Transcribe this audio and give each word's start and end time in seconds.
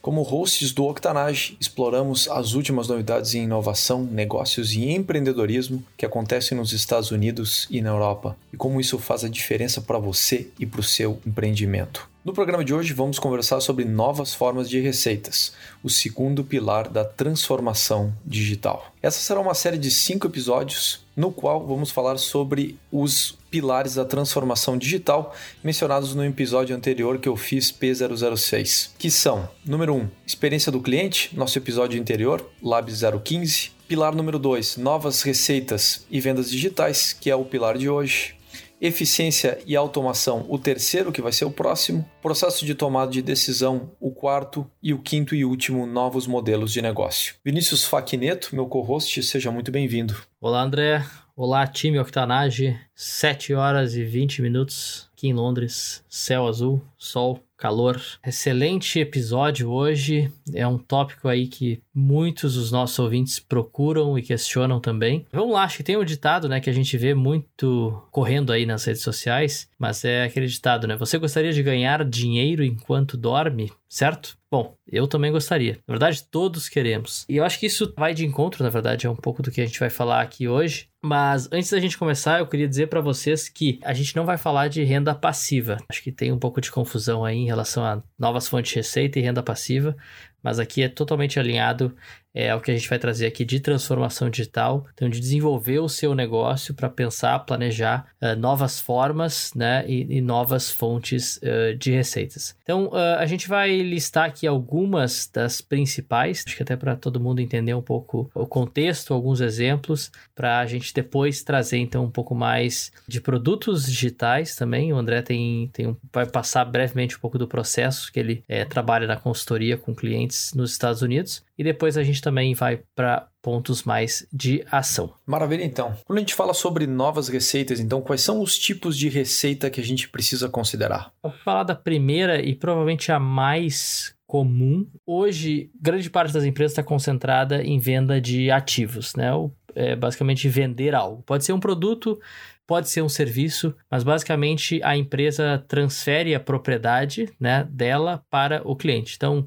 Como 0.00 0.22
hosts 0.22 0.72
do 0.72 0.84
Octanage, 0.84 1.56
exploramos 1.60 2.28
as 2.28 2.54
últimas 2.54 2.88
novidades 2.88 3.34
em 3.34 3.44
inovação, 3.44 4.04
negócios 4.04 4.72
e 4.72 4.90
empreendedorismo 4.90 5.82
que 5.96 6.06
acontecem 6.06 6.56
nos 6.56 6.72
Estados 6.72 7.10
Unidos 7.10 7.66
e 7.70 7.80
na 7.80 7.90
Europa 7.90 8.36
e 8.52 8.56
como 8.56 8.80
isso 8.80 8.98
faz 8.98 9.24
a 9.24 9.28
diferença 9.28 9.80
para 9.80 9.98
você 9.98 10.48
e 10.58 10.64
para 10.64 10.80
o 10.80 10.84
seu 10.84 11.20
empreendimento. 11.26 12.08
No 12.28 12.34
programa 12.34 12.62
de 12.62 12.74
hoje, 12.74 12.92
vamos 12.92 13.18
conversar 13.18 13.58
sobre 13.62 13.86
novas 13.86 14.34
formas 14.34 14.68
de 14.68 14.78
receitas, 14.78 15.54
o 15.82 15.88
segundo 15.88 16.44
pilar 16.44 16.86
da 16.86 17.02
transformação 17.02 18.12
digital. 18.22 18.92
Essa 19.00 19.18
será 19.18 19.40
uma 19.40 19.54
série 19.54 19.78
de 19.78 19.90
cinco 19.90 20.26
episódios, 20.26 21.06
no 21.16 21.32
qual 21.32 21.66
vamos 21.66 21.90
falar 21.90 22.18
sobre 22.18 22.78
os 22.92 23.38
pilares 23.50 23.94
da 23.94 24.04
transformação 24.04 24.76
digital 24.76 25.34
mencionados 25.64 26.14
no 26.14 26.22
episódio 26.22 26.76
anterior 26.76 27.18
que 27.18 27.30
eu 27.30 27.34
fiz 27.34 27.72
P006, 27.72 28.90
que 28.98 29.10
são: 29.10 29.48
número 29.64 29.94
1, 29.94 29.96
um, 29.96 30.08
experiência 30.26 30.70
do 30.70 30.82
cliente, 30.82 31.34
nosso 31.34 31.56
episódio 31.56 31.98
anterior, 31.98 32.46
Lab 32.62 32.92
015. 32.92 33.70
Pilar 33.88 34.14
número 34.14 34.38
2, 34.38 34.76
novas 34.76 35.22
receitas 35.22 36.04
e 36.10 36.20
vendas 36.20 36.50
digitais, 36.50 37.14
que 37.14 37.30
é 37.30 37.34
o 37.34 37.46
pilar 37.46 37.78
de 37.78 37.88
hoje 37.88 38.37
eficiência 38.80 39.58
e 39.66 39.76
automação, 39.76 40.46
o 40.48 40.58
terceiro, 40.58 41.12
que 41.12 41.22
vai 41.22 41.32
ser 41.32 41.44
o 41.44 41.50
próximo, 41.50 42.08
processo 42.22 42.64
de 42.64 42.74
tomada 42.74 43.10
de 43.10 43.22
decisão, 43.22 43.90
o 44.00 44.10
quarto, 44.10 44.68
e 44.82 44.94
o 44.94 44.98
quinto 44.98 45.34
e 45.34 45.44
último, 45.44 45.86
novos 45.86 46.26
modelos 46.26 46.72
de 46.72 46.82
negócio. 46.82 47.34
Vinícius 47.44 47.84
Faquineto, 47.84 48.54
meu 48.54 48.66
co-host, 48.66 49.22
seja 49.22 49.50
muito 49.50 49.70
bem-vindo. 49.70 50.16
Olá, 50.40 50.62
André. 50.62 51.04
Olá, 51.36 51.66
time 51.66 51.98
Octanage. 51.98 52.78
7 52.94 53.54
horas 53.54 53.94
e 53.94 54.04
20 54.04 54.42
minutos 54.42 55.08
aqui 55.12 55.28
em 55.28 55.32
Londres, 55.32 56.04
céu 56.08 56.46
azul, 56.46 56.80
sol 56.96 57.40
calor. 57.58 58.00
Excelente 58.24 59.00
episódio 59.00 59.70
hoje. 59.70 60.32
É 60.54 60.66
um 60.66 60.78
tópico 60.78 61.28
aí 61.28 61.48
que 61.48 61.82
muitos 61.92 62.54
dos 62.54 62.70
nossos 62.70 62.98
ouvintes 62.98 63.40
procuram 63.40 64.16
e 64.16 64.22
questionam 64.22 64.80
também. 64.80 65.26
Vamos 65.32 65.52
lá, 65.52 65.64
acho 65.64 65.78
que 65.78 65.82
tem 65.82 65.96
um 65.96 66.04
ditado, 66.04 66.48
né, 66.48 66.60
que 66.60 66.70
a 66.70 66.72
gente 66.72 66.96
vê 66.96 67.12
muito 67.12 68.00
correndo 68.12 68.52
aí 68.52 68.64
nas 68.64 68.84
redes 68.84 69.02
sociais, 69.02 69.68
mas 69.76 70.04
é 70.04 70.22
aquele 70.22 70.46
ditado, 70.46 70.86
né? 70.86 70.96
Você 70.96 71.18
gostaria 71.18 71.52
de 71.52 71.62
ganhar 71.62 72.04
dinheiro 72.04 72.64
enquanto 72.64 73.16
dorme, 73.16 73.72
certo? 73.88 74.37
Bom, 74.50 74.74
eu 74.86 75.06
também 75.06 75.30
gostaria. 75.30 75.78
Na 75.86 75.92
verdade, 75.92 76.24
todos 76.24 76.70
queremos. 76.70 77.26
E 77.28 77.36
eu 77.36 77.44
acho 77.44 77.58
que 77.58 77.66
isso 77.66 77.92
vai 77.96 78.14
de 78.14 78.24
encontro, 78.24 78.64
na 78.64 78.70
verdade, 78.70 79.06
é 79.06 79.10
um 79.10 79.16
pouco 79.16 79.42
do 79.42 79.50
que 79.50 79.60
a 79.60 79.66
gente 79.66 79.78
vai 79.78 79.90
falar 79.90 80.22
aqui 80.22 80.48
hoje. 80.48 80.88
Mas 81.04 81.48
antes 81.52 81.70
da 81.70 81.78
gente 81.78 81.98
começar, 81.98 82.38
eu 82.38 82.46
queria 82.46 82.66
dizer 82.66 82.88
para 82.88 83.00
vocês 83.00 83.48
que 83.48 83.78
a 83.84 83.92
gente 83.92 84.16
não 84.16 84.24
vai 84.24 84.38
falar 84.38 84.68
de 84.68 84.82
renda 84.82 85.14
passiva. 85.14 85.76
Acho 85.88 86.02
que 86.02 86.10
tem 86.10 86.32
um 86.32 86.38
pouco 86.38 86.62
de 86.62 86.70
confusão 86.70 87.24
aí 87.24 87.36
em 87.36 87.46
relação 87.46 87.84
a 87.84 88.02
novas 88.18 88.48
fontes 88.48 88.70
de 88.70 88.76
receita 88.76 89.18
e 89.18 89.22
renda 89.22 89.42
passiva, 89.42 89.94
mas 90.42 90.58
aqui 90.58 90.82
é 90.82 90.88
totalmente 90.88 91.38
alinhado 91.38 91.94
é 92.38 92.54
o 92.54 92.60
que 92.60 92.70
a 92.70 92.74
gente 92.74 92.88
vai 92.88 93.00
trazer 93.00 93.26
aqui 93.26 93.44
de 93.44 93.58
transformação 93.58 94.30
digital, 94.30 94.86
então 94.94 95.08
de 95.08 95.18
desenvolver 95.18 95.80
o 95.80 95.88
seu 95.88 96.14
negócio 96.14 96.72
para 96.72 96.88
pensar, 96.88 97.36
planejar 97.40 98.06
uh, 98.22 98.38
novas 98.38 98.78
formas 98.78 99.52
né, 99.56 99.84
e, 99.88 100.18
e 100.18 100.20
novas 100.20 100.70
fontes 100.70 101.38
uh, 101.38 101.76
de 101.76 101.90
receitas. 101.90 102.56
Então 102.62 102.86
uh, 102.86 103.18
a 103.18 103.26
gente 103.26 103.48
vai 103.48 103.80
listar 103.80 104.26
aqui 104.26 104.46
algumas 104.46 105.28
das 105.34 105.60
principais, 105.60 106.44
acho 106.46 106.56
que 106.56 106.62
até 106.62 106.76
para 106.76 106.94
todo 106.94 107.18
mundo 107.18 107.40
entender 107.40 107.74
um 107.74 107.82
pouco 107.82 108.30
o 108.32 108.46
contexto, 108.46 109.12
alguns 109.12 109.40
exemplos, 109.40 110.12
para 110.32 110.60
a 110.60 110.66
gente 110.66 110.94
depois 110.94 111.42
trazer 111.42 111.78
então 111.78 112.04
um 112.04 112.10
pouco 112.10 112.36
mais 112.36 112.92
de 113.08 113.20
produtos 113.20 113.84
digitais 113.84 114.54
também. 114.54 114.92
O 114.92 114.96
André 114.96 115.22
tem, 115.22 115.70
tem 115.72 115.88
um, 115.88 115.96
vai 116.12 116.24
passar 116.24 116.64
brevemente 116.64 117.16
um 117.16 117.20
pouco 117.20 117.36
do 117.36 117.48
processo 117.48 118.12
que 118.12 118.20
ele 118.20 118.44
é, 118.48 118.64
trabalha 118.64 119.08
na 119.08 119.16
consultoria 119.16 119.76
com 119.76 119.92
clientes 119.92 120.54
nos 120.54 120.70
Estados 120.70 121.02
Unidos 121.02 121.42
e 121.58 121.64
depois 121.64 121.98
a 121.98 122.04
gente 122.04 122.22
também 122.28 122.52
vai 122.52 122.82
para 122.94 123.26
pontos 123.40 123.84
mais 123.84 124.26
de 124.30 124.62
ação. 124.70 125.14
Maravilha, 125.24 125.64
então. 125.64 125.96
Quando 126.04 126.18
a 126.18 126.20
gente 126.20 126.34
fala 126.34 126.52
sobre 126.52 126.86
novas 126.86 127.28
receitas, 127.28 127.80
então, 127.80 128.02
quais 128.02 128.20
são 128.20 128.42
os 128.42 128.58
tipos 128.58 128.98
de 128.98 129.08
receita 129.08 129.70
que 129.70 129.80
a 129.80 129.84
gente 129.84 130.10
precisa 130.10 130.46
considerar? 130.46 131.10
Vou 131.22 131.32
falar 131.32 131.62
da 131.62 131.74
primeira 131.74 132.38
e 132.42 132.54
provavelmente 132.54 133.10
a 133.10 133.18
mais 133.18 134.14
comum. 134.26 134.86
Hoje, 135.06 135.70
grande 135.80 136.10
parte 136.10 136.34
das 136.34 136.44
empresas 136.44 136.72
está 136.72 136.82
concentrada 136.82 137.62
em 137.62 137.78
venda 137.78 138.20
de 138.20 138.50
ativos, 138.50 139.14
né? 139.14 139.32
Ou, 139.32 139.50
é, 139.74 139.96
basicamente 139.96 140.46
vender 140.50 140.94
algo. 140.94 141.22
Pode 141.22 141.46
ser 141.46 141.54
um 141.54 141.60
produto, 141.60 142.20
pode 142.66 142.90
ser 142.90 143.00
um 143.00 143.08
serviço, 143.08 143.74
mas 143.90 144.04
basicamente 144.04 144.82
a 144.82 144.94
empresa 144.94 145.64
transfere 145.66 146.34
a 146.34 146.40
propriedade 146.40 147.30
né, 147.40 147.66
dela 147.70 148.22
para 148.28 148.60
o 148.68 148.76
cliente. 148.76 149.14
Então, 149.16 149.46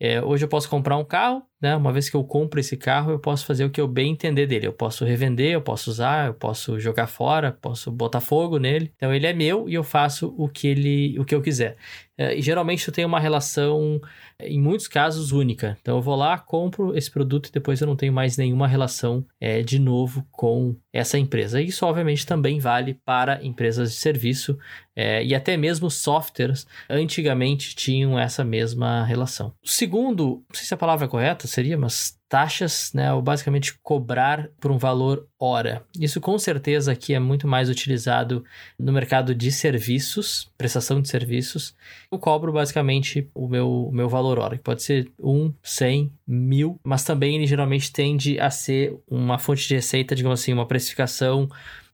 é, 0.00 0.22
hoje 0.22 0.44
eu 0.44 0.48
posso 0.48 0.68
comprar 0.68 0.96
um 0.96 1.04
carro, 1.04 1.42
né? 1.60 1.74
Uma 1.76 1.92
vez 1.92 2.08
que 2.08 2.16
eu 2.16 2.24
compro 2.24 2.60
esse 2.60 2.76
carro, 2.76 3.10
eu 3.10 3.18
posso 3.18 3.44
fazer 3.44 3.64
o 3.64 3.70
que 3.70 3.80
eu 3.80 3.88
bem 3.88 4.12
entender 4.12 4.46
dele. 4.46 4.66
Eu 4.66 4.72
posso 4.72 5.04
revender, 5.04 5.52
eu 5.52 5.60
posso 5.60 5.90
usar, 5.90 6.28
eu 6.28 6.34
posso 6.34 6.78
jogar 6.78 7.06
fora, 7.06 7.52
posso 7.52 7.90
botar 7.90 8.20
fogo 8.20 8.58
nele. 8.58 8.92
Então 8.96 9.12
ele 9.12 9.26
é 9.26 9.32
meu 9.32 9.68
e 9.68 9.74
eu 9.74 9.84
faço 9.84 10.34
o 10.36 10.48
que 10.48 10.68
ele, 10.68 11.18
o 11.18 11.24
que 11.24 11.34
eu 11.34 11.42
quiser. 11.42 11.76
É, 12.18 12.36
e 12.36 12.42
geralmente 12.42 12.86
eu 12.86 12.92
tenho 12.92 13.06
uma 13.06 13.20
relação, 13.20 14.00
em 14.40 14.60
muitos 14.60 14.88
casos, 14.88 15.30
única. 15.30 15.78
Então 15.80 15.96
eu 15.96 16.02
vou 16.02 16.16
lá, 16.16 16.36
compro 16.36 16.96
esse 16.96 17.08
produto 17.08 17.46
e 17.46 17.52
depois 17.52 17.80
eu 17.80 17.86
não 17.86 17.94
tenho 17.94 18.12
mais 18.12 18.36
nenhuma 18.36 18.66
relação 18.66 19.24
é, 19.40 19.62
de 19.62 19.78
novo 19.78 20.26
com 20.32 20.74
essa 20.92 21.16
empresa. 21.16 21.62
Isso, 21.62 21.86
obviamente, 21.86 22.26
também 22.26 22.58
vale 22.58 22.94
para 23.04 23.44
empresas 23.44 23.92
de 23.92 23.96
serviço 23.98 24.58
é, 24.96 25.24
e 25.24 25.32
até 25.32 25.56
mesmo 25.56 25.88
softwares 25.88 26.66
antigamente 26.90 27.76
tinham 27.76 28.18
essa 28.18 28.42
mesma 28.42 29.04
relação. 29.04 29.54
Segundo, 29.64 30.42
não 30.48 30.54
sei 30.54 30.64
se 30.64 30.74
a 30.74 30.76
palavra 30.76 31.06
é 31.06 31.08
correta, 31.08 31.46
seria, 31.48 31.76
mas 31.76 32.16
taxas, 32.28 32.92
né, 32.92 33.12
ou 33.12 33.22
basicamente 33.22 33.78
cobrar 33.82 34.48
por 34.60 34.70
um 34.70 34.76
valor 34.76 35.26
hora. 35.38 35.82
Isso 35.98 36.20
com 36.20 36.38
certeza 36.38 36.92
aqui 36.92 37.14
é 37.14 37.18
muito 37.18 37.48
mais 37.48 37.70
utilizado 37.70 38.44
no 38.78 38.92
mercado 38.92 39.34
de 39.34 39.50
serviços, 39.50 40.50
prestação 40.58 41.00
de 41.00 41.08
serviços. 41.08 41.74
Eu 42.12 42.18
cobro 42.18 42.52
basicamente 42.52 43.28
o 43.34 43.48
meu, 43.48 43.86
o 43.86 43.92
meu 43.92 44.08
valor 44.08 44.38
hora, 44.38 44.56
que 44.56 44.62
pode 44.62 44.82
ser 44.82 45.10
um, 45.18 45.52
cem, 45.62 46.12
mil, 46.26 46.78
mas 46.84 47.02
também 47.02 47.36
ele 47.36 47.46
geralmente 47.46 47.90
tende 47.90 48.38
a 48.38 48.50
ser 48.50 48.94
uma 49.08 49.38
fonte 49.38 49.66
de 49.66 49.74
receita, 49.74 50.14
digamos 50.14 50.40
assim, 50.40 50.52
uma 50.52 50.66
precificação 50.66 51.48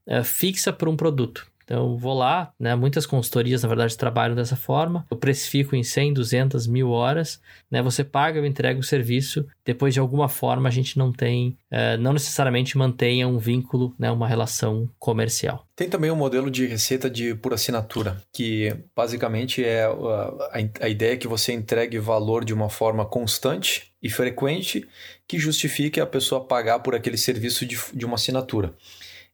uh, 0.07 0.25
fixa 0.25 0.73
por 0.73 0.89
um 0.89 0.97
produto. 0.97 1.47
Então, 1.65 1.97
vou 1.97 2.15
lá, 2.15 2.53
né? 2.61 2.75
Muitas 2.75 3.07
consultorias, 3.07 3.63
na 3.63 3.69
verdade, 3.69 3.97
trabalham 3.97 4.37
dessa 4.37 4.55
forma. 4.55 5.07
Eu 5.11 5.17
precifico 5.17 5.75
em 5.75 5.83
100, 5.83 6.13
200, 6.13 6.67
mil 6.67 6.91
horas, 6.91 7.41
né? 7.71 7.83
Você 7.83 8.05
paga, 8.05 8.39
eu 8.39 8.47
entrego 8.47 8.81
o 8.81 8.85
serviço. 8.85 9.47
Depois, 9.65 9.95
de 9.95 10.01
alguma 10.01 10.29
forma, 10.29 10.69
a 10.69 10.73
gente 10.73 10.99
não 10.99 11.11
tem, 11.11 11.57
uh, 11.73 11.99
não 11.99 12.13
necessariamente 12.13 12.77
mantenha 12.77 13.27
um 13.27 13.39
vínculo, 13.39 13.95
né? 13.99 14.11
Uma 14.11 14.29
relação 14.29 14.89
comercial. 14.99 15.67
Tem 15.75 15.89
também 15.89 16.11
um 16.11 16.17
modelo 16.17 16.51
de 16.51 16.67
receita 16.67 17.11
de 17.11 17.35
por 17.35 17.53
assinatura, 17.53 18.23
que 18.33 18.77
basicamente 18.95 19.65
é 19.65 19.85
a, 19.85 19.91
a, 19.91 20.85
a 20.85 20.89
ideia 20.89 21.17
que 21.17 21.27
você 21.27 21.53
entregue 21.53 21.99
valor 21.99 22.45
de 22.45 22.55
uma 22.55 22.69
forma 22.69 23.05
constante 23.05 23.93
e 24.01 24.09
frequente 24.09 24.87
que 25.27 25.39
justifique 25.39 25.99
a 25.99 26.07
pessoa 26.07 26.45
pagar 26.45 26.81
por 26.81 26.95
aquele 26.95 27.17
serviço 27.17 27.67
de, 27.67 27.79
de 27.93 28.05
uma 28.05 28.15
assinatura 28.17 28.75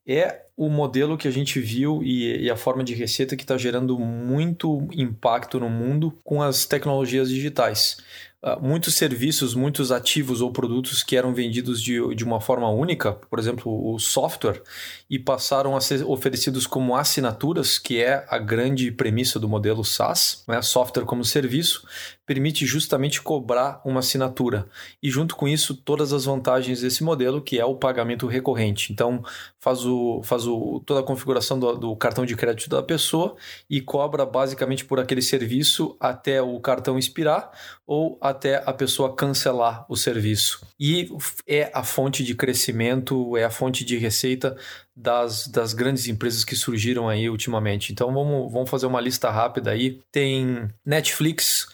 é 0.07 0.43
o 0.57 0.69
modelo 0.69 1.17
que 1.17 1.29
a 1.29 1.31
gente 1.31 1.59
viu 1.61 2.03
e, 2.03 2.45
e 2.45 2.51
a 2.51 2.57
forma 2.57 2.85
de 2.85 2.95
receita 2.95 3.37
que 3.37 3.43
está 3.43 3.57
gerando 3.57 3.99
muito 3.99 4.89
impacto 4.93 5.59
no 5.59 5.71
mundo 5.71 6.13
com 6.23 6.43
as 6.43 6.65
tecnologias 6.65 7.29
digitais. 7.29 7.99
Uh, 8.43 8.59
muitos 8.59 8.95
serviços, 8.95 9.55
muitos 9.55 9.93
ativos 9.93 10.41
ou 10.41 10.51
produtos 10.51 11.03
que 11.03 11.15
eram 11.15 11.35
vendidos 11.35 11.83
de, 11.83 12.15
de 12.15 12.25
uma 12.25 12.41
forma 12.41 12.71
única, 12.71 13.13
por 13.13 13.39
exemplo, 13.39 13.93
o 13.93 13.99
software, 13.99 14.63
e 15.11 15.19
passaram 15.19 15.77
a 15.77 15.81
ser 15.81 16.03
oferecidos 16.05 16.67
como 16.67 16.97
assinaturas, 16.97 17.79
que 17.79 18.03
é 18.03 18.25
a 18.31 18.39
grande 18.39 18.91
premissa 18.91 19.39
do 19.39 19.47
modelo 19.47 19.85
SaaS, 19.85 20.43
né? 20.49 20.63
software 20.63 21.05
como 21.05 21.23
serviço, 21.23 21.87
permite 22.31 22.65
justamente 22.65 23.21
cobrar 23.21 23.81
uma 23.85 23.99
assinatura. 23.99 24.65
E 25.03 25.11
junto 25.11 25.35
com 25.35 25.49
isso, 25.49 25.75
todas 25.75 26.13
as 26.13 26.27
vantagens 26.27 26.81
desse 26.81 27.03
modelo, 27.03 27.43
que 27.43 27.59
é 27.59 27.65
o 27.65 27.75
pagamento 27.75 28.29
recorrente. 28.29 28.93
Então, 28.93 29.21
faz, 29.59 29.85
o, 29.85 30.23
faz 30.23 30.47
o, 30.47 30.81
toda 30.87 31.01
a 31.01 31.03
configuração 31.03 31.59
do, 31.59 31.77
do 31.77 31.97
cartão 31.97 32.25
de 32.25 32.37
crédito 32.37 32.71
da 32.71 32.85
pessoa 32.85 33.35
e 33.69 33.81
cobra 33.81 34.25
basicamente 34.25 34.85
por 34.85 35.01
aquele 35.01 35.23
serviço 35.23 35.97
até 35.99 36.41
o 36.41 36.61
cartão 36.61 36.97
expirar 36.97 37.51
ou 37.85 38.17
até 38.21 38.63
a 38.65 38.73
pessoa 38.73 39.17
cancelar 39.17 39.85
o 39.89 39.97
serviço. 39.97 40.65
E 40.79 41.09
é 41.49 41.69
a 41.75 41.83
fonte 41.83 42.23
de 42.23 42.37
crescimento, 42.37 43.37
é 43.37 43.43
a 43.43 43.51
fonte 43.51 43.85
de 43.85 43.99
receita 43.99 44.57
das, 44.95 45.47
das 45.47 45.73
grandes 45.73 46.07
empresas 46.07 46.45
que 46.45 46.55
surgiram 46.55 47.09
aí 47.09 47.29
ultimamente. 47.29 47.93
Então 47.93 48.13
vamos, 48.13 48.53
vamos 48.53 48.71
fazer 48.71 48.87
uma 48.87 49.01
lista 49.01 49.31
rápida 49.31 49.71
aí. 49.71 50.01
Tem 50.13 50.69
Netflix, 50.85 51.67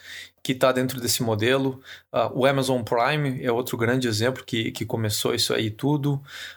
que 0.46 0.52
está 0.52 0.70
dentro 0.70 1.00
desse 1.00 1.24
modelo. 1.24 1.82
Uh, 2.16 2.30
o 2.32 2.46
Amazon 2.46 2.80
Prime 2.80 3.44
é 3.44 3.52
outro 3.52 3.76
grande 3.76 4.08
exemplo 4.08 4.42
que, 4.42 4.72
que 4.72 4.86
começou 4.86 5.34
isso 5.34 5.52
aí 5.52 5.70
tudo. 5.70 6.14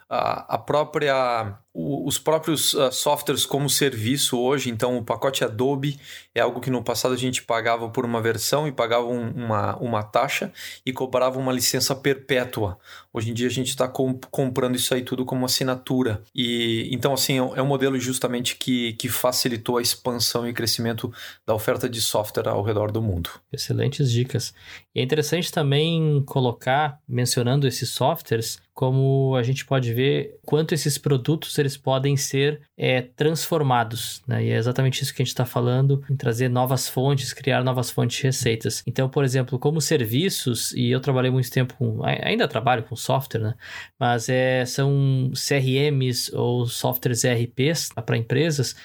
Uh, 0.10 0.46
a 0.48 0.58
própria 0.58 1.60
os 1.72 2.18
próprios 2.18 2.74
uh, 2.74 2.92
softwares 2.92 3.46
como 3.46 3.70
serviço 3.70 4.40
hoje, 4.40 4.70
então 4.70 4.98
o 4.98 5.04
pacote 5.04 5.44
Adobe 5.44 6.00
é 6.34 6.42
algo 6.42 6.60
que 6.60 6.70
no 6.70 6.84
passado 6.84 7.14
a 7.14 7.18
gente 7.18 7.44
pagava 7.44 7.90
por 7.90 8.04
uma 8.04 8.22
versão 8.22 8.68
e 8.68 8.72
pagava 8.72 9.06
um, 9.06 9.30
uma, 9.30 9.78
uma 9.78 10.04
taxa 10.04 10.52
e 10.86 10.92
cobrava 10.92 11.38
uma 11.38 11.54
licença 11.54 11.96
perpétua. 11.96 12.78
Hoje 13.14 13.30
em 13.30 13.34
dia 13.34 13.48
a 13.48 13.52
gente 13.52 13.70
está 13.70 13.88
comp 13.88 14.26
comprando 14.32 14.76
isso 14.76 14.94
aí 14.94 15.04
tudo 15.04 15.24
como 15.24 15.46
assinatura. 15.46 16.22
E 16.34 16.90
então 16.92 17.14
assim 17.14 17.38
é 17.38 17.44
um 17.44 17.56
é 17.56 17.62
modelo 17.62 18.00
justamente 18.00 18.56
que, 18.56 18.94
que 18.94 19.08
facilitou 19.08 19.78
a 19.78 19.82
expansão 19.82 20.50
e 20.50 20.54
crescimento 20.54 21.14
da 21.46 21.54
oferta 21.54 21.88
de 21.88 22.02
software 22.02 22.50
ao 22.50 22.64
redor 22.64 22.92
do 22.92 23.02
mundo. 23.02 23.30
Excelentes 23.54 24.12
dicas. 24.12 24.54
E 24.94 25.00
é 25.00 25.04
interessante 25.04 25.49
também 25.52 26.24
colocar, 26.26 27.00
mencionando 27.08 27.68
esses 27.68 27.90
softwares, 27.90 28.62
como 28.80 29.36
a 29.36 29.44
gente 29.44 29.66
pode 29.66 29.94
ver 29.94 30.40
quanto 30.46 30.74
esses 30.74 30.98
produtos 30.98 31.60
eles 31.60 31.76
podem 31.76 32.16
ser 32.16 32.62
é, 32.78 33.02
transformados, 33.02 34.22
né? 34.26 34.42
E 34.46 34.52
é 34.52 34.56
exatamente 34.56 35.04
isso 35.04 35.14
que 35.14 35.22
a 35.22 35.26
gente 35.26 35.34
está 35.34 35.46
falando, 35.46 36.02
em 36.10 36.16
trazer 36.16 36.48
novas 36.48 36.88
fontes, 36.88 37.34
criar 37.34 37.62
novas 37.62 37.92
fontes 37.92 38.16
de 38.16 38.24
receitas. 38.24 38.82
Então, 38.88 39.10
por 39.10 39.26
exemplo, 39.26 39.60
como 39.60 39.82
serviços, 39.82 40.72
e 40.72 40.90
eu 40.90 41.02
trabalhei 41.02 41.30
muito 41.30 41.52
tempo 41.52 41.74
com, 41.74 42.00
ainda 42.06 42.48
trabalho 42.48 42.84
com 42.84 42.96
software, 42.96 43.42
né? 43.42 43.54
Mas 44.00 44.30
é, 44.30 44.64
são 44.66 45.30
CRMs 45.34 46.34
ou 46.34 46.66
softwares 46.66 47.26
ERPs 47.26 47.90
para 48.06 48.16
empresas 48.16 48.78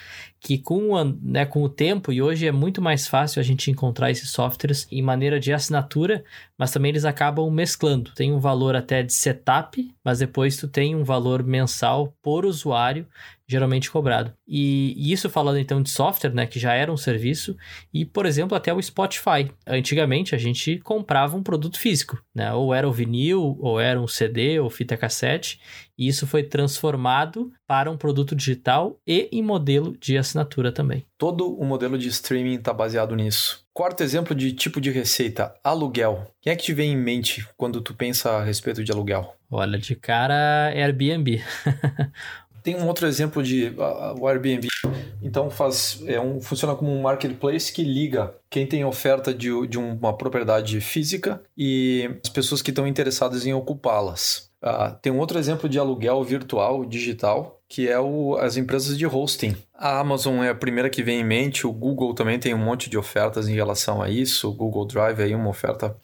que 0.45 0.59
com, 0.59 1.03
né, 1.23 1.47
com 1.47 1.63
o 1.63 1.71
tempo, 1.71 2.13
e 2.13 2.21
hoje 2.21 2.47
é 2.47 2.53
muito 2.53 2.83
mais 2.83 3.09
fácil 3.09 3.41
a 3.41 3.43
gente 3.43 3.71
encontrar 3.71 4.11
esses 4.11 4.29
softwares 4.29 4.87
em 4.93 5.01
maneira 5.01 5.41
de 5.41 5.51
assinatura, 5.55 6.23
mas 6.59 6.71
também 6.71 6.91
eles 6.91 7.07
acabam 7.07 7.51
mesclando. 7.51 8.13
Tem 8.15 8.31
um 8.31 8.39
valor 8.39 8.77
até 8.77 9.03
de 9.03 9.15
setup, 9.15 9.84
mas 10.05 10.19
depois 10.19 10.57
tu 10.57 10.69
tem 10.69 10.95
um 10.95 11.05
valor 11.05 11.43
mensal 11.43 12.15
por 12.23 12.45
usuário 12.45 13.07
geralmente 13.47 13.91
cobrado. 13.91 14.33
E, 14.47 14.95
e, 14.97 15.13
isso 15.13 15.29
falando 15.29 15.59
então 15.59 15.83
de 15.83 15.91
software, 15.91 16.35
né, 16.35 16.47
que 16.47 16.59
já 16.59 16.75
era 16.75 16.93
um 16.93 16.97
serviço, 16.97 17.57
e 17.93 18.05
por 18.05 18.27
exemplo 18.27 18.57
até 18.57 18.73
o 18.73 18.83
Spotify. 18.83 19.51
Antigamente 19.67 20.35
a 20.35 20.39
gente 20.39 20.79
comprava 20.79 21.37
um 21.37 21.43
produto 21.43 21.79
físico, 21.79 22.23
né, 22.35 22.53
ou 22.53 22.75
era 22.75 22.89
o 22.89 22.93
vinil, 22.93 23.57
ou 23.61 23.79
era 23.79 24.01
um 24.01 24.09
CD, 24.09 24.59
ou 24.59 24.71
fita 24.71 24.97
cassete, 24.97 25.61
e 25.97 26.09
isso 26.09 26.27
foi 26.27 26.43
transformado 26.43 27.53
para 27.67 27.91
um 27.91 27.97
produto 27.97 28.35
digital 28.35 29.01
e 29.07 29.29
em 29.31 29.43
modelo 29.43 29.97
de 29.99 30.19
assinatura 30.19 30.73
também. 30.73 31.07
Todo 31.17 31.55
o 31.55 31.65
modelo 31.65 31.97
de 31.97 32.09
streaming 32.09 32.57
está 32.57 32.73
baseado 32.73 33.15
nisso. 33.15 33.65
Quarto 33.73 34.03
exemplo 34.03 34.35
de 34.35 34.53
tipo 34.53 34.81
de 34.81 34.91
receita, 34.91 35.55
aluguel. 35.63 36.31
Quem 36.41 36.53
é 36.53 36.57
que 36.57 36.65
te 36.65 36.73
vem 36.73 36.93
em 36.93 36.97
mente 36.97 37.47
quando 37.57 37.81
tu 37.81 37.95
pensa 37.95 38.31
a 38.31 38.45
respeito 38.45 38.85
de 38.85 38.93
aluguel? 38.93 39.35
Olha, 39.51 39.79
de 39.79 39.95
cara, 39.95 40.69
Airbnb. 40.75 41.43
Tem 42.65 42.75
um 42.77 42.87
outro 42.87 43.07
exemplo 43.07 43.43
de 43.43 43.67
uh, 43.77 44.19
o 44.19 44.27
Airbnb. 44.27 44.67
Então 45.21 45.51
faz, 45.51 46.03
é 46.07 46.19
um, 46.19 46.41
funciona 46.41 46.75
como 46.75 46.91
um 46.91 47.03
marketplace 47.03 47.71
que 47.71 47.85
liga 47.85 48.35
quem 48.49 48.67
tem 48.67 48.87
oferta 48.87 49.35
de, 49.35 49.51
de 49.67 49.79
uma 49.79 50.17
propriedade 50.17 50.81
física 50.81 51.43
e 51.57 52.19
as 52.25 52.31
pessoas 52.31 52.63
que 52.63 52.71
estão 52.71 52.87
interessadas 52.87 53.45
em 53.45 53.53
ocupá-las. 53.53 54.51
Uh, 54.63 54.97
tem 55.03 55.13
um 55.13 55.19
outro 55.19 55.39
exemplo 55.39 55.69
de 55.69 55.79
aluguel 55.79 56.25
virtual, 56.25 56.87
digital, 56.87 57.61
que 57.69 57.87
é 57.87 58.01
o, 58.01 58.37
as 58.37 58.57
empresas 58.57 58.97
de 58.97 59.07
hosting. 59.07 59.55
A 59.75 60.01
Amazon 60.01 60.43
é 60.43 60.49
a 60.49 60.55
primeira 60.55 60.89
que 60.89 61.03
vem 61.03 61.21
em 61.21 61.25
mente, 61.25 61.67
o 61.67 61.73
Google 61.73 62.15
também 62.15 62.39
tem 62.39 62.55
um 62.55 62.65
monte 62.65 62.89
de 62.89 62.97
ofertas 62.97 63.47
em 63.47 63.55
relação 63.55 64.01
a 64.01 64.09
isso, 64.09 64.49
o 64.49 64.55
Google 64.55 64.87
Drive 64.87 65.21
é 65.21 65.37
uma 65.37 65.51
oferta 65.51 65.95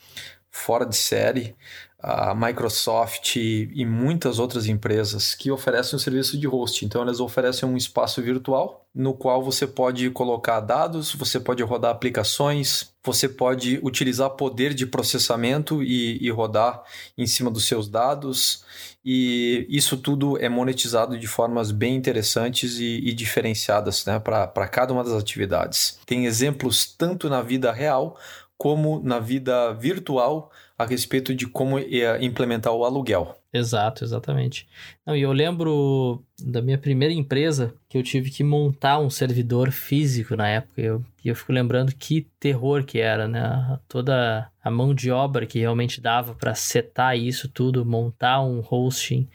fora 0.50 0.84
de 0.84 0.96
série 0.96 1.54
a 2.02 2.34
Microsoft 2.34 3.36
e 3.36 3.84
muitas 3.84 4.38
outras 4.38 4.66
empresas 4.66 5.34
que 5.34 5.50
oferecem 5.50 5.96
um 5.96 5.98
serviço 5.98 6.38
de 6.38 6.48
hosting. 6.48 6.86
Então, 6.86 7.02
elas 7.02 7.20
oferecem 7.20 7.68
um 7.68 7.76
espaço 7.76 8.22
virtual 8.22 8.86
no 8.94 9.14
qual 9.14 9.42
você 9.42 9.66
pode 9.66 10.10
colocar 10.10 10.60
dados, 10.60 11.14
você 11.14 11.38
pode 11.38 11.62
rodar 11.62 11.92
aplicações, 11.92 12.92
você 13.04 13.28
pode 13.28 13.78
utilizar 13.82 14.30
poder 14.30 14.74
de 14.74 14.84
processamento 14.86 15.82
e, 15.82 16.18
e 16.20 16.30
rodar 16.30 16.82
em 17.16 17.26
cima 17.26 17.50
dos 17.50 17.66
seus 17.66 17.88
dados. 17.88 18.64
E 19.04 19.66
isso 19.70 19.96
tudo 19.96 20.36
é 20.38 20.48
monetizado 20.48 21.18
de 21.18 21.26
formas 21.26 21.70
bem 21.70 21.94
interessantes 21.94 22.78
e, 22.78 22.98
e 22.98 23.12
diferenciadas 23.12 24.04
né, 24.04 24.18
para 24.18 24.68
cada 24.68 24.92
uma 24.92 25.04
das 25.04 25.14
atividades. 25.14 25.98
Tem 26.04 26.26
exemplos 26.26 26.84
tanto 26.86 27.28
na 27.28 27.42
vida 27.42 27.70
real 27.70 28.18
como 28.58 29.00
na 29.02 29.18
vida 29.18 29.72
virtual 29.72 30.50
a 30.80 30.86
respeito 30.86 31.34
de 31.34 31.46
como 31.46 31.78
implementar 31.78 32.72
o 32.72 32.86
aluguel. 32.86 33.36
Exato, 33.52 34.02
exatamente. 34.02 34.66
Não, 35.04 35.14
e 35.14 35.20
eu 35.20 35.30
lembro 35.30 36.24
da 36.42 36.62
minha 36.62 36.78
primeira 36.78 37.12
empresa 37.12 37.74
que 37.86 37.98
eu 37.98 38.02
tive 38.02 38.30
que 38.30 38.42
montar 38.42 38.98
um 38.98 39.10
servidor 39.10 39.70
físico 39.72 40.34
na 40.34 40.48
época. 40.48 40.80
E 40.80 40.86
eu, 40.86 41.04
eu 41.22 41.36
fico 41.36 41.52
lembrando 41.52 41.94
que 41.94 42.26
terror 42.38 42.82
que 42.82 42.98
era, 42.98 43.28
né? 43.28 43.78
Toda 43.86 44.50
a 44.64 44.70
mão 44.70 44.94
de 44.94 45.10
obra 45.10 45.44
que 45.44 45.58
realmente 45.58 46.00
dava 46.00 46.34
para 46.34 46.54
setar 46.54 47.14
isso 47.14 47.46
tudo, 47.46 47.84
montar 47.84 48.40
um 48.40 48.64
hosting, 48.66 49.28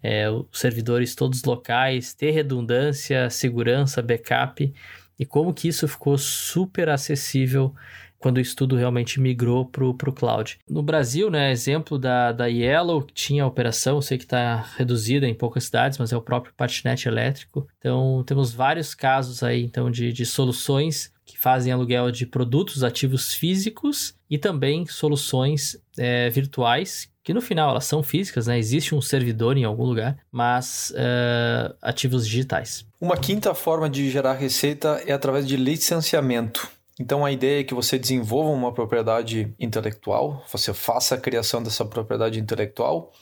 é, 0.00 0.30
os 0.30 0.46
servidores 0.52 1.16
todos 1.16 1.42
locais, 1.42 2.14
ter 2.14 2.30
redundância, 2.30 3.28
segurança, 3.28 4.00
backup. 4.00 4.72
E 5.18 5.26
como 5.26 5.52
que 5.52 5.66
isso 5.66 5.88
ficou 5.88 6.16
super 6.16 6.88
acessível 6.88 7.74
quando 8.22 8.38
o 8.38 8.40
estudo 8.40 8.76
realmente 8.76 9.20
migrou 9.20 9.66
para 9.66 9.84
o 9.84 10.12
cloud. 10.12 10.58
No 10.70 10.82
Brasil, 10.82 11.28
né, 11.28 11.50
exemplo 11.50 11.98
da, 11.98 12.30
da 12.30 12.46
Yellow, 12.46 13.02
que 13.02 13.12
tinha 13.12 13.42
a 13.42 13.46
operação, 13.46 14.00
sei 14.00 14.16
que 14.16 14.24
está 14.24 14.64
reduzida 14.76 15.26
em 15.26 15.34
poucas 15.34 15.64
cidades, 15.64 15.98
mas 15.98 16.12
é 16.12 16.16
o 16.16 16.22
próprio 16.22 16.54
patinete 16.56 17.08
elétrico. 17.08 17.66
Então, 17.78 18.22
temos 18.24 18.52
vários 18.52 18.94
casos 18.94 19.42
aí, 19.42 19.64
então, 19.64 19.90
de, 19.90 20.12
de 20.12 20.24
soluções 20.24 21.12
que 21.24 21.36
fazem 21.36 21.72
aluguel 21.72 22.10
de 22.10 22.24
produtos 22.24 22.84
ativos 22.84 23.34
físicos 23.34 24.14
e 24.30 24.38
também 24.38 24.86
soluções 24.86 25.76
é, 25.98 26.30
virtuais 26.30 27.10
que 27.24 27.32
no 27.32 27.40
final 27.40 27.70
elas 27.70 27.84
são 27.84 28.02
físicas, 28.02 28.48
né? 28.48 28.58
Existe 28.58 28.94
um 28.94 29.00
servidor 29.00 29.56
em 29.56 29.64
algum 29.64 29.84
lugar, 29.84 30.18
mas 30.30 30.92
uh, 30.96 31.72
ativos 31.80 32.26
digitais. 32.26 32.84
Uma 33.00 33.16
quinta 33.16 33.54
forma 33.54 33.88
de 33.88 34.10
gerar 34.10 34.32
receita 34.32 35.00
é 35.06 35.12
através 35.12 35.46
de 35.46 35.56
licenciamento. 35.56 36.68
Então 37.00 37.24
a 37.24 37.32
ideia 37.32 37.60
é 37.60 37.64
que 37.64 37.74
você 37.74 37.98
desenvolva 37.98 38.50
uma 38.50 38.72
propriedade 38.72 39.54
intelectual, 39.58 40.44
você 40.50 40.74
faça 40.74 41.14
a 41.14 41.18
criação 41.18 41.62
dessa 41.62 41.84
propriedade 41.84 42.38
intelectual. 42.38 43.12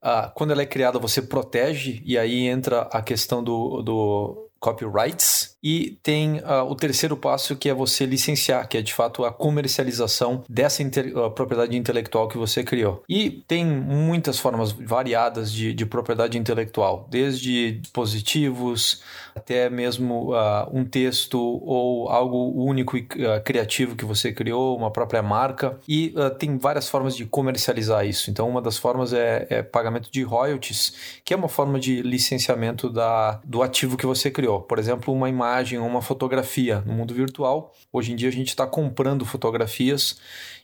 Ah, 0.00 0.32
quando 0.34 0.50
ela 0.50 0.62
é 0.62 0.66
criada, 0.66 0.98
você 0.98 1.22
protege, 1.22 2.02
e 2.04 2.18
aí 2.18 2.46
entra 2.48 2.82
a 2.92 3.00
questão 3.00 3.42
do, 3.42 3.82
do 3.82 4.50
copyrights, 4.58 5.51
e 5.62 5.96
tem 6.02 6.38
uh, 6.38 6.64
o 6.68 6.74
terceiro 6.74 7.16
passo 7.16 7.54
que 7.54 7.68
é 7.68 7.74
você 7.74 8.04
licenciar, 8.04 8.68
que 8.68 8.76
é 8.76 8.82
de 8.82 8.92
fato 8.92 9.24
a 9.24 9.32
comercialização 9.32 10.42
dessa 10.48 10.82
uh, 10.82 11.30
propriedade 11.30 11.76
intelectual 11.76 12.26
que 12.26 12.36
você 12.36 12.64
criou. 12.64 13.04
E 13.08 13.30
tem 13.30 13.64
muitas 13.64 14.38
formas 14.38 14.72
variadas 14.72 15.52
de, 15.52 15.72
de 15.72 15.86
propriedade 15.86 16.36
intelectual, 16.36 17.06
desde 17.08 17.72
dispositivos 17.72 19.02
até 19.34 19.70
mesmo 19.70 20.32
uh, 20.32 20.68
um 20.72 20.84
texto 20.84 21.38
ou 21.38 22.08
algo 22.08 22.52
único 22.54 22.96
e 22.96 23.06
criativo 23.44 23.94
que 23.94 24.04
você 24.04 24.32
criou, 24.32 24.76
uma 24.76 24.90
própria 24.90 25.22
marca. 25.22 25.78
E 25.88 26.14
tem 26.38 26.58
várias 26.58 26.88
formas 26.88 27.16
de 27.16 27.24
comercializar 27.24 28.06
isso. 28.06 28.30
Então, 28.30 28.48
uma 28.48 28.60
das 28.60 28.76
formas 28.76 29.12
é, 29.12 29.46
é 29.48 29.62
pagamento 29.62 30.10
de 30.10 30.22
royalties, 30.22 31.20
que 31.24 31.32
é 31.32 31.36
uma 31.36 31.48
forma 31.48 31.78
de 31.78 32.02
licenciamento 32.02 32.90
da, 32.90 33.40
do 33.44 33.62
ativo 33.62 33.96
que 33.96 34.06
você 34.06 34.30
criou. 34.30 34.60
Por 34.60 34.78
exemplo, 34.78 35.14
uma 35.14 35.28
imagem 35.28 35.51
imagem 35.52 35.78
ou 35.78 35.86
uma 35.86 36.00
fotografia 36.00 36.80
no 36.86 36.94
mundo 36.94 37.12
virtual. 37.12 37.74
Hoje 37.92 38.12
em 38.12 38.16
dia 38.16 38.28
a 38.28 38.32
gente 38.32 38.48
está 38.48 38.66
comprando 38.66 39.24
fotografias 39.24 40.18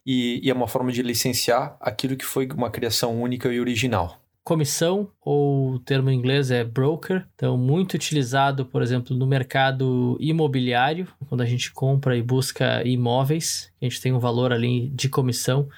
e, 0.04 0.40
e, 0.42 0.50
é 0.50 0.54
uma 0.54 0.66
forma 0.66 0.90
de 0.90 1.02
licenciar 1.02 1.76
aquilo 1.80 2.16
que 2.16 2.24
foi 2.24 2.48
uma 2.54 2.70
criação 2.70 3.20
única 3.20 3.52
e 3.52 3.60
original. 3.60 4.18
comissão, 4.42 5.10
ou 5.20 5.72
o 5.72 5.78
termo 5.78 6.08
em 6.08 6.16
inglês 6.16 6.50
é 6.50 6.64
broker. 6.64 7.26
Então, 7.34 7.58
muito 7.58 7.92
utilizado, 7.92 8.64
por 8.64 8.80
exemplo, 8.80 9.14
no 9.14 9.26
mercado 9.26 10.16
imobiliário, 10.18 11.06
quando 11.28 11.42
a 11.42 11.44
gente 11.44 11.70
compra 11.70 12.16
e 12.16 12.22
busca 12.22 12.82
imóveis, 12.82 13.70
a 13.82 13.84
gente 13.84 14.00
tem 14.00 14.10
um 14.10 14.18
valor 14.18 14.50
ali 14.50 14.88
de 14.88 15.10
comissão 15.10 15.68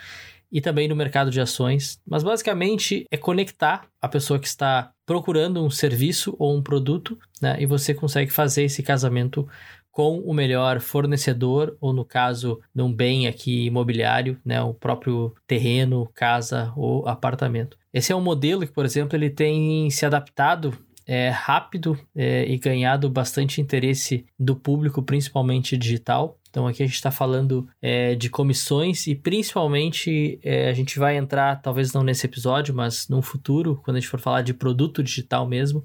e 0.50 0.61
também 0.61 0.88
no 0.88 0.97
mercado 0.97 1.30
de 1.30 1.40
ações. 1.40 2.00
Mas 2.07 2.23
basicamente 2.23 3.07
é 3.11 3.16
conectar 3.16 3.87
a 4.00 4.09
pessoa 4.09 4.38
que 4.38 4.47
está 4.47 4.92
procurando 5.07 5.64
um 5.64 5.71
serviço 5.71 6.35
ou 6.38 6.57
um 6.57 6.62
produto, 6.62 7.19
né? 7.40 7.57
E 7.61 7.66
você 7.66 7.95
consegue 7.95 8.30
fazer 8.30 8.64
esse 8.64 8.83
casamento 8.83 9.49
com 9.90 10.21
o 10.21 10.33
melhor 10.33 10.80
fornecedor, 10.80 11.76
ou 11.80 11.92
no 11.92 12.04
caso, 12.04 12.61
num 12.75 12.92
bem 12.92 13.26
aqui 13.26 13.66
imobiliário, 13.66 14.38
né, 14.45 14.62
o 14.62 14.73
próprio 14.73 15.35
terreno, 15.47 16.09
casa 16.14 16.73
ou 16.76 17.09
apartamento. 17.09 17.76
Esse 17.92 18.12
é 18.12 18.16
um 18.16 18.21
modelo 18.21 18.64
que, 18.64 18.73
por 18.73 18.85
exemplo, 18.85 19.16
ele 19.16 19.28
tem 19.28 19.90
se 19.90 20.07
adaptado 20.07 20.78
é, 21.11 21.29
rápido 21.29 21.99
é, 22.14 22.49
e 22.49 22.57
ganhado 22.57 23.11
bastante 23.11 23.61
interesse 23.61 24.25
do 24.38 24.55
público, 24.55 25.02
principalmente 25.02 25.76
digital. 25.76 26.38
Então 26.49 26.69
aqui 26.69 26.85
a 26.85 26.87
gente 26.87 26.95
está 26.95 27.11
falando 27.11 27.69
é, 27.83 28.14
de 28.14 28.31
comissões 28.31 29.09
e 29.09 29.17
principalmente 29.17 30.38
é, 30.40 30.71
a 30.71 30.73
gente 30.73 31.00
vai 31.00 31.17
entrar, 31.17 31.61
talvez 31.61 31.93
não 31.93 32.05
nesse 32.05 32.26
episódio, 32.26 32.73
mas 32.73 33.09
no 33.09 33.21
futuro, 33.23 33.81
quando 33.83 33.97
a 33.97 34.00
gente 34.00 34.09
for 34.09 34.21
falar 34.21 34.43
de 34.43 34.55
produto 34.55 35.02
digital 35.02 35.49
mesmo, 35.49 35.85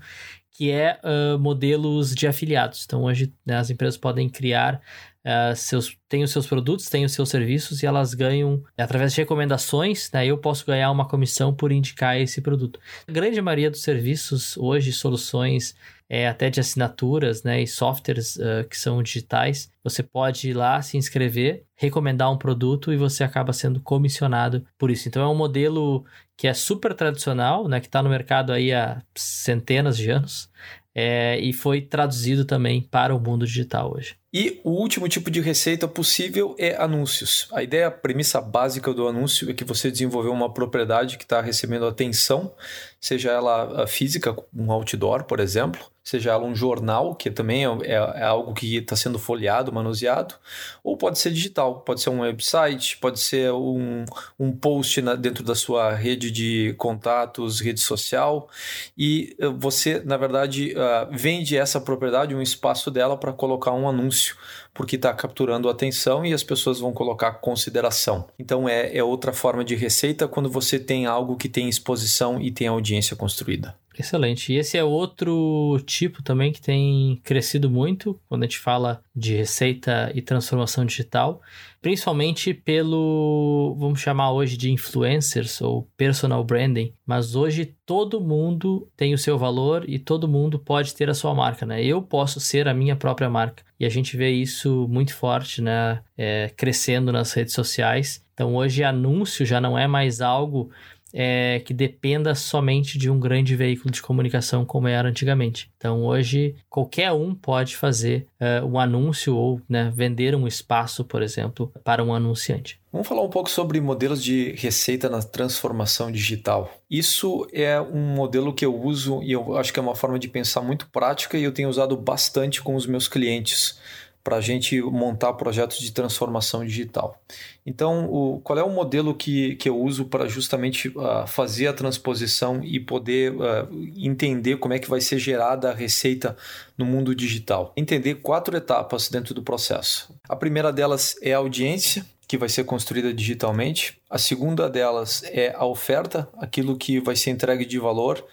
que 0.51 0.70
é 0.70 1.00
uh, 1.03 1.39
modelos 1.39 2.13
de 2.13 2.27
afiliados. 2.27 2.84
Então 2.86 3.01
hoje 3.01 3.34
né, 3.44 3.58
as 3.58 3.72
empresas 3.72 3.98
podem 3.98 4.29
criar 4.29 4.79
uh, 5.25 5.55
seus, 5.55 5.98
têm 6.08 6.24
os 6.24 6.32
seus 6.32 6.46
produtos, 6.46 6.88
têm 6.88 7.03
os 7.03 7.12
seus 7.12 7.29
serviços 7.29 7.82
e 7.82 7.86
elas 7.86 8.13
ganham, 8.13 8.63
através 8.77 9.13
de 9.13 9.22
recomendações, 9.22 10.10
né, 10.12 10.25
eu 10.25 10.38
posso 10.38 10.65
ganhar 10.65 10.91
uma 10.91 11.08
comissão 11.08 11.53
por 11.53 11.72
indicar 11.72 12.20
esse 12.20 12.41
produto. 12.41 12.79
A 13.08 13.12
grande 13.12 13.41
maioria 13.41 13.72
dos 13.72 13.82
serviços 13.82 14.55
hoje, 14.58 14.94
soluções 14.94 15.75
é, 16.08 16.27
até 16.27 16.51
de 16.51 16.60
assinaturas 16.60 17.44
né, 17.44 17.62
e 17.62 17.67
softwares 17.67 18.36
uh, 18.36 18.67
que 18.70 18.77
são 18.77 19.01
digitais, 19.01 19.72
você 19.84 20.03
pode 20.03 20.50
ir 20.50 20.53
lá 20.53 20.79
se 20.82 20.98
inscrever, 20.98 21.63
recomendar 21.75 22.32
um 22.32 22.38
produto 22.38 22.94
e 22.94 22.98
você 22.98 23.24
acaba 23.24 23.51
sendo 23.51 23.79
comissionado 23.79 24.63
por 24.77 24.91
isso. 24.91 25.08
Então 25.08 25.24
é 25.24 25.27
um 25.27 25.36
modelo 25.36 26.05
que 26.38 26.48
é 26.48 26.53
super 26.53 26.94
tradicional, 26.94 27.67
né, 27.67 27.79
que 27.79 27.88
está 27.88 28.03
no 28.03 28.10
mercado 28.10 28.53
aí 28.53 28.72
há 28.72 29.01
centenas 29.15 29.98
de 29.98 30.12
anos 30.12 30.50
é, 30.95 31.37
e 31.39 31.51
foi 31.51 31.81
traduzido 31.81 32.45
também 32.45 32.81
para 32.81 33.13
o 33.13 33.19
mundo 33.19 33.45
digital 33.45 33.93
hoje. 33.93 34.15
E 34.33 34.61
o 34.63 34.71
último 34.71 35.09
tipo 35.09 35.29
de 35.29 35.41
receita 35.41 35.87
possível 35.87 36.55
é 36.57 36.75
anúncios. 36.81 37.47
A 37.51 37.61
ideia, 37.61 37.87
a 37.87 37.91
premissa 37.91 38.39
básica 38.39 38.93
do 38.93 39.07
anúncio 39.07 39.49
é 39.49 39.53
que 39.53 39.65
você 39.65 39.91
desenvolveu 39.91 40.31
uma 40.31 40.53
propriedade 40.53 41.17
que 41.17 41.23
está 41.23 41.41
recebendo 41.41 41.85
atenção, 41.85 42.53
seja 42.99 43.31
ela 43.31 43.85
física, 43.87 44.35
um 44.53 44.71
outdoor, 44.71 45.25
por 45.25 45.39
exemplo, 45.39 45.85
seja 46.05 46.31
ela 46.33 46.45
um 46.45 46.55
jornal, 46.55 47.15
que 47.15 47.31
também 47.31 47.65
é, 47.65 47.69
é, 47.81 47.93
é 47.93 48.24
algo 48.24 48.53
que 48.53 48.77
está 48.77 48.95
sendo 48.95 49.17
folheado, 49.17 49.74
manuseado, 49.74 50.35
ou 50.83 50.95
pode 50.95 51.17
ser 51.17 51.31
digital, 51.31 51.81
pode 51.81 52.00
ser 52.00 52.12
um 52.12 52.19
website, 52.19 52.97
pode 52.97 53.19
ser 53.19 53.51
um, 53.51 54.05
um 54.39 54.51
post 54.51 55.01
na, 55.01 55.15
dentro 55.15 55.43
da 55.43 55.55
sua 55.55 55.95
rede 55.95 56.29
de 56.29 56.75
contatos, 56.77 57.59
rede 57.59 57.79
social, 57.79 58.47
e 58.95 59.35
eh, 59.39 59.47
você, 59.47 60.00
na 60.05 60.15
verdade, 60.15 60.75
uh, 60.75 61.09
vende 61.12 61.57
essa 61.57 61.81
propriedade, 61.81 62.35
um 62.35 62.41
espaço 62.41 62.91
dela 62.91 63.17
para 63.17 63.33
colocar 63.33 63.71
um 63.71 63.89
anúncio 63.89 64.35
porque 64.75 64.97
está 64.97 65.12
capturando 65.13 65.69
atenção 65.69 66.25
e 66.25 66.33
as 66.33 66.43
pessoas 66.43 66.79
vão 66.79 66.93
colocar 66.93 67.31
consideração. 67.35 68.27
Então 68.38 68.67
é, 68.67 68.95
é 68.95 69.03
outra 69.03 69.31
forma 69.31 69.63
de 69.63 69.74
receita 69.74 70.27
quando 70.27 70.50
você 70.50 70.77
tem 70.77 71.05
algo 71.05 71.38
que 71.38 71.47
tem 71.47 71.69
exposição 71.69 72.39
e 72.41 72.51
tem 72.51 72.67
audiência 72.67 73.15
construída. 73.15 73.74
Excelente. 73.97 74.51
E 74.51 74.57
esse 74.57 74.77
é 74.77 74.83
outro 74.83 75.79
tipo 75.85 76.21
também 76.21 76.51
que 76.51 76.61
tem 76.61 77.19
crescido 77.23 77.69
muito 77.69 78.19
quando 78.27 78.43
a 78.43 78.45
gente 78.45 78.59
fala 78.59 79.01
de 79.15 79.35
receita 79.35 80.11
e 80.13 80.21
transformação 80.21 80.85
digital, 80.85 81.41
principalmente 81.81 82.53
pelo, 82.53 83.75
vamos 83.79 84.01
chamar 84.01 84.31
hoje 84.31 84.57
de 84.57 84.71
influencers 84.71 85.61
ou 85.61 85.87
personal 85.95 86.43
branding, 86.43 86.93
mas 87.05 87.35
hoje 87.35 87.73
todo 87.85 88.19
mundo 88.19 88.89
tem 88.97 89.13
o 89.13 89.17
seu 89.17 89.37
valor 89.37 89.85
e 89.87 89.97
todo 89.97 90.27
mundo 90.27 90.59
pode 90.59 90.93
ter 90.93 91.09
a 91.09 91.13
sua 91.13 91.33
marca, 91.33 91.65
né? 91.65 91.83
Eu 91.83 92.01
posso 92.01 92.39
ser 92.39 92.67
a 92.67 92.73
minha 92.73 92.95
própria 92.95 93.29
marca. 93.29 93.63
E 93.79 93.85
a 93.85 93.89
gente 93.89 94.17
vê 94.17 94.31
isso 94.31 94.87
muito 94.89 95.13
forte, 95.13 95.61
né? 95.61 96.01
É, 96.17 96.51
crescendo 96.55 97.11
nas 97.11 97.31
redes 97.33 97.53
sociais. 97.53 98.25
Então 98.33 98.55
hoje 98.55 98.83
anúncio 98.83 99.45
já 99.45 99.61
não 99.61 99.77
é 99.77 99.87
mais 99.87 100.19
algo 100.19 100.69
é, 101.17 101.62
que 101.63 101.74
dependa 101.74 102.36
somente 102.36 102.98
de 102.98 103.10
um 103.10 103.17
grande 103.17 103.55
veículo 103.55 103.89
de 103.89 104.01
comunicação 104.01 104.65
como 104.65 104.89
era 104.89 105.07
antigamente. 105.07 105.72
Então, 105.77 106.03
hoje, 106.03 106.55
qualquer 106.69 107.13
um 107.13 107.34
pode 107.34 107.77
fazer 107.77 108.27
uh, 108.41 108.65
um 108.65 108.77
anúncio 108.77 109.34
ou 109.34 109.62
né, 109.69 109.89
vender 109.95 110.36
um 110.36 110.45
espaço, 110.45 111.05
por 111.05 111.24
exemplo, 111.24 111.72
para 111.86 112.03
um 112.03 112.13
anunciante. 112.13 112.81
Vamos 112.91 113.07
falar 113.07 113.24
um 113.24 113.29
pouco 113.29 113.50
sobre 113.50 113.79
modelos 113.79 114.22
de 114.22 114.53
receita 114.57 115.10
na 115.10 115.22
transformação 115.22 116.12
digital. 116.12 116.69
Isso 116.89 117.48
é 117.53 117.79
um 117.79 118.13
modelo 118.15 118.53
que 118.53 118.65
eu 118.65 118.75
uso 118.75 119.24
e 119.24 119.31
eu 119.31 119.57
acho 119.57 119.72
que 119.72 119.79
é 119.79 119.81
uma 119.81 119.95
forma 119.95 120.19
de 120.19 120.27
pensar 120.27 120.62
muito 120.62 120.89
prática 120.89 121.38
e 121.38 121.43
eu 121.43 121.51
tenho 121.51 121.69
usado 121.69 121.95
bastante 121.95 122.62
com 122.62 122.75
os 122.75 122.86
meus 122.86 123.07
clientes 123.07 123.77
para 124.25 124.38
a 124.38 124.41
gente 124.41 124.82
montar 124.82 125.34
projetos 125.34 125.77
de 125.77 125.91
transformação 125.91 126.65
digital. 126.65 127.22
Então, 127.63 128.08
o, 128.12 128.39
qual 128.39 128.58
é 128.58 128.63
o 128.63 128.70
modelo 128.72 129.13
que, 129.13 129.55
que 129.58 129.70
eu 129.70 129.79
uso 129.79 130.05
para 130.05 130.27
justamente 130.27 130.88
uh, 130.89 131.27
fazer 131.27 131.67
a 131.67 131.74
transposição 131.74 132.60
e 132.63 132.79
poder 132.79 133.34
uh, 133.34 133.67
entender 133.96 134.58
como 134.58 134.74
é 134.74 134.79
que 134.79 134.89
vai 134.89 135.00
ser 135.00 135.20
gerada 135.20 135.70
a 135.70 135.75
receita 135.75 136.36
no 136.75 136.86
mundo 136.86 137.13
digital? 137.13 137.72
Entender 137.77 138.15
quatro 138.15 138.58
etapas 138.58 139.10
dentro 139.10 139.32
do 139.36 139.44
processo. 139.44 140.12
A 140.27 140.36
primeira 140.36 140.74
delas 140.74 141.15
é 141.22 141.36
a 141.36 141.38
audiência, 141.38 142.03
que 142.27 142.36
vai 142.36 142.50
ser 142.50 142.63
construída 142.63 143.13
digitalmente. 143.13 144.00
A 144.10 144.17
segunda 144.17 144.67
delas 144.67 145.22
é 145.25 145.53
a 145.55 145.65
oferta, 145.65 146.27
aquilo 146.39 146.75
que 146.75 147.00
vai 147.00 147.15
ser 147.15 147.29
entregue 147.29 147.63
de 147.63 147.77
valor 147.77 148.25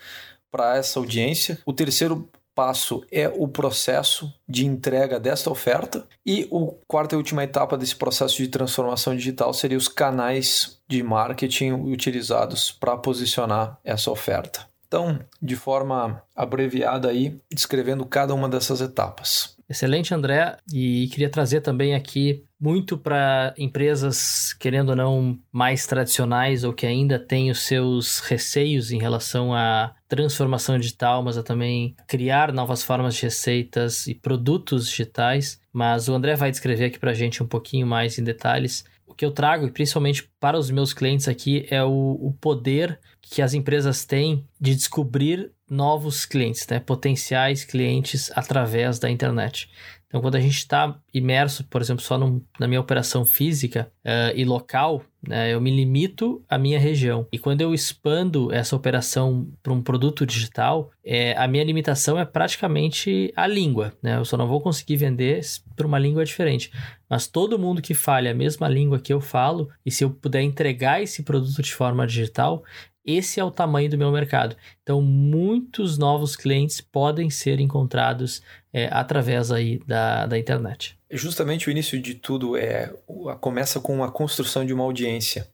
para 0.51 0.79
essa 0.79 0.99
audiência. 0.99 1.59
O 1.67 1.73
terceiro 1.75 2.27
passo 2.55 3.05
é 3.11 3.29
o 3.29 3.49
processo 3.49 4.33
de 4.49 4.67
entrega 4.67 5.19
desta 5.19 5.51
oferta 5.51 6.07
e 6.25 6.47
o 6.51 6.73
quarta 6.87 7.15
e 7.15 7.19
última 7.19 7.45
etapa 7.45 7.77
desse 7.77 7.97
processo 7.97 8.37
de 8.37 8.49
transformação 8.49 9.17
digital 9.17 9.53
seria 9.53 9.79
os 9.79 9.89
canais 9.89 10.81
de 10.89 11.03
marketing 11.03 11.73
utilizados 11.73 12.71
para 12.71 12.97
posicionar 12.97 13.79
essa 13.85 14.11
oferta. 14.11 14.67
Então, 14.87 15.19
de 15.41 15.57
forma 15.57 16.23
abreviada 16.37 17.09
aí, 17.09 17.41
descrevendo 17.51 18.05
cada 18.05 18.35
uma 18.35 18.47
dessas 18.47 18.83
etapas. 18.83 19.57
Excelente, 19.67 20.13
André. 20.13 20.59
E 20.71 21.09
queria 21.09 21.31
trazer 21.31 21.63
também 21.63 21.95
aqui 21.95 22.45
muito 22.61 22.99
para 22.99 23.55
empresas, 23.57 24.53
querendo 24.53 24.91
ou 24.91 24.97
não, 24.97 25.39
mais 25.51 25.87
tradicionais 25.87 26.63
ou 26.63 26.75
que 26.75 26.87
ainda 26.87 27.19
têm 27.19 27.51
os 27.51 27.61
seus 27.61 28.21
receios 28.21 28.93
em 28.93 28.99
relação 28.99 29.55
à 29.55 29.95
transformação 30.16 30.78
digital, 30.78 31.23
mas 31.23 31.38
a 31.38 31.42
também 31.42 31.97
criar 32.07 32.52
novas 32.52 32.83
formas 32.83 33.14
de 33.14 33.23
receitas 33.23 34.07
e 34.07 34.14
produtos 34.14 34.87
digitais. 34.87 35.59
Mas 35.73 36.07
o 36.07 36.12
André 36.12 36.37
vai 36.37 36.50
descrever 36.50 36.85
aqui 36.85 36.99
para 36.99 37.12
a 37.12 37.14
gente 37.14 37.42
um 37.42 37.47
pouquinho 37.47 37.87
mais 37.87 38.19
em 38.19 38.23
detalhes. 38.23 38.85
O 39.07 39.14
que 39.14 39.25
eu 39.25 39.31
trago, 39.31 39.66
e 39.66 39.71
principalmente 39.71 40.31
para 40.38 40.59
os 40.59 40.71
meus 40.71 40.92
clientes 40.92 41.28
aqui, 41.28 41.66
é 41.71 41.83
o, 41.83 42.19
o 42.21 42.37
poder 42.38 43.00
que 43.23 43.40
as 43.40 43.54
empresas 43.54 44.04
têm 44.04 44.47
de 44.61 44.75
descobrir 44.75 45.50
novos 45.73 46.26
clientes, 46.26 46.67
né? 46.69 46.79
potenciais 46.79 47.64
clientes 47.64 48.31
através 48.35 48.99
da 48.99 49.11
internet. 49.11 49.71
Então, 50.12 50.21
quando 50.21 50.35
a 50.35 50.41
gente 50.41 50.59
está 50.59 50.95
imerso, 51.14 51.64
por 51.64 51.81
exemplo, 51.81 52.05
só 52.05 52.19
num, 52.19 52.43
na 52.61 52.69
minha 52.69 52.79
operação 52.79 53.25
física 53.25 53.91
uh, 54.05 54.37
e 54.37 54.45
local, 54.45 55.02
né, 55.26 55.55
eu 55.55 55.59
me 55.59 55.71
limito 55.71 56.45
à 56.50 56.59
minha 56.59 56.79
região. 56.79 57.26
E 57.33 57.38
quando 57.38 57.62
eu 57.62 57.73
expando 57.73 58.52
essa 58.52 58.76
operação 58.76 59.49
para 59.62 59.73
um 59.73 59.81
produto 59.81 60.26
digital, 60.26 60.91
é, 61.02 61.35
a 61.38 61.49
minha 61.49 61.64
limitação 61.64 62.19
é 62.19 62.26
praticamente 62.26 63.33
a 63.35 63.47
língua. 63.47 63.95
Né? 64.02 64.19
Eu 64.19 64.26
só 64.26 64.37
não 64.37 64.47
vou 64.47 64.61
conseguir 64.61 64.97
vender 64.97 65.41
para 65.75 65.87
uma 65.87 65.99
língua 65.99 66.26
diferente. 66.26 66.71
Mas 67.09 67.26
todo 67.26 67.59
mundo 67.59 67.81
que 67.81 67.95
fale 67.95 68.29
a 68.29 68.35
mesma 68.35 68.69
língua 68.69 68.99
que 68.99 69.14
eu 69.14 69.21
falo, 69.21 69.71
e 69.85 69.91
se 69.91 70.05
eu 70.05 70.11
puder 70.11 70.43
entregar 70.43 71.02
esse 71.02 71.23
produto 71.23 71.62
de 71.62 71.73
forma 71.73 72.07
digital, 72.07 72.62
esse 73.05 73.41
é 73.41 73.45
o 73.45 73.51
tamanho 73.51 73.91
do 73.91 73.99
meu 73.99 74.11
mercado. 74.13 74.57
Então, 74.83 75.03
muitos 75.03 75.99
novos 75.99 76.37
clientes 76.37 76.81
podem 76.81 77.31
ser 77.31 77.61
encontrados 77.61 78.43
é, 78.73 78.89
através 78.93 79.51
aí 79.51 79.81
da, 79.87 80.27
da 80.27 80.39
internet. 80.39 80.97
Justamente 81.11 81.69
o 81.69 81.71
início 81.71 82.01
de 82.01 82.15
tudo 82.15 82.57
é 82.57 82.93
começa 83.41 83.81
com 83.81 84.03
a 84.03 84.11
construção 84.11 84.65
de 84.65 84.73
uma 84.73 84.85
audiência. 84.85 85.47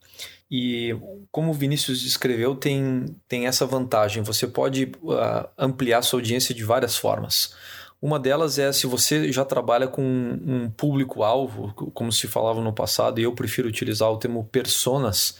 E 0.50 0.96
como 1.30 1.50
o 1.50 1.54
Vinícius 1.54 2.00
descreveu, 2.00 2.54
tem, 2.54 3.04
tem 3.26 3.46
essa 3.46 3.66
vantagem. 3.66 4.22
Você 4.22 4.46
pode 4.46 4.92
uh, 5.02 5.48
ampliar 5.58 6.02
sua 6.02 6.20
audiência 6.20 6.54
de 6.54 6.64
várias 6.64 6.96
formas. 6.96 7.54
Uma 8.00 8.18
delas 8.18 8.58
é 8.58 8.72
se 8.72 8.86
você 8.86 9.32
já 9.32 9.44
trabalha 9.44 9.88
com 9.88 10.02
um 10.02 10.70
público-alvo, 10.70 11.72
como 11.92 12.12
se 12.12 12.28
falava 12.28 12.62
no 12.62 12.72
passado, 12.72 13.18
e 13.18 13.24
eu 13.24 13.34
prefiro 13.34 13.68
utilizar 13.68 14.08
o 14.10 14.16
termo 14.16 14.44
personas 14.44 15.36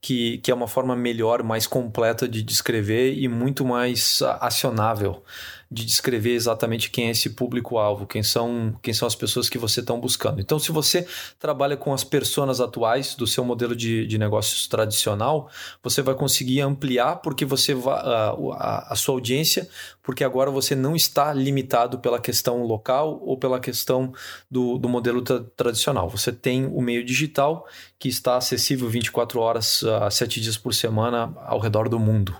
que, 0.00 0.38
que 0.38 0.50
é 0.50 0.54
uma 0.54 0.68
forma 0.68 0.94
melhor, 0.94 1.42
mais 1.42 1.66
completa 1.66 2.28
de 2.28 2.42
descrever 2.42 3.14
e 3.14 3.28
muito 3.28 3.64
mais 3.64 4.22
acionável 4.40 5.22
de 5.70 5.84
descrever 5.84 6.32
exatamente 6.32 6.90
quem 6.90 7.08
é 7.08 7.10
esse 7.10 7.30
público-alvo, 7.30 8.06
quem 8.06 8.22
são, 8.22 8.74
quem 8.82 8.94
são 8.94 9.06
as 9.06 9.14
pessoas 9.14 9.50
que 9.50 9.58
você 9.58 9.80
está 9.80 9.94
buscando. 9.94 10.40
Então, 10.40 10.58
se 10.58 10.72
você 10.72 11.06
trabalha 11.38 11.76
com 11.76 11.92
as 11.92 12.02
personas 12.02 12.60
atuais 12.60 13.14
do 13.14 13.26
seu 13.26 13.44
modelo 13.44 13.76
de, 13.76 14.06
de 14.06 14.16
negócios 14.16 14.66
tradicional, 14.66 15.50
você 15.82 16.00
vai 16.00 16.14
conseguir 16.14 16.62
ampliar 16.62 17.16
porque 17.16 17.44
você 17.44 17.76
a, 17.86 18.92
a, 18.92 18.96
sua 18.96 19.14
audiência, 19.14 19.68
porque 20.02 20.24
agora 20.24 20.50
você 20.50 20.74
não 20.74 20.96
está 20.96 21.34
limitado 21.34 21.98
pela 21.98 22.18
questão 22.18 22.62
local 22.62 23.20
ou 23.22 23.36
pela 23.36 23.60
questão 23.60 24.12
do, 24.50 24.78
do 24.78 24.88
modelo 24.88 25.20
tra 25.20 25.40
tradicional. 25.54 26.08
Você 26.08 26.32
tem 26.32 26.64
o 26.66 26.80
meio 26.80 27.04
digital 27.04 27.66
que 27.98 28.08
está 28.08 28.36
acessível 28.36 28.88
24 28.88 29.38
horas, 29.38 29.84
a 29.84 30.10
7 30.10 30.40
dias 30.40 30.56
por 30.56 30.72
semana 30.72 31.34
ao 31.44 31.58
redor 31.58 31.88
do 31.88 31.98
mundo. 31.98 32.34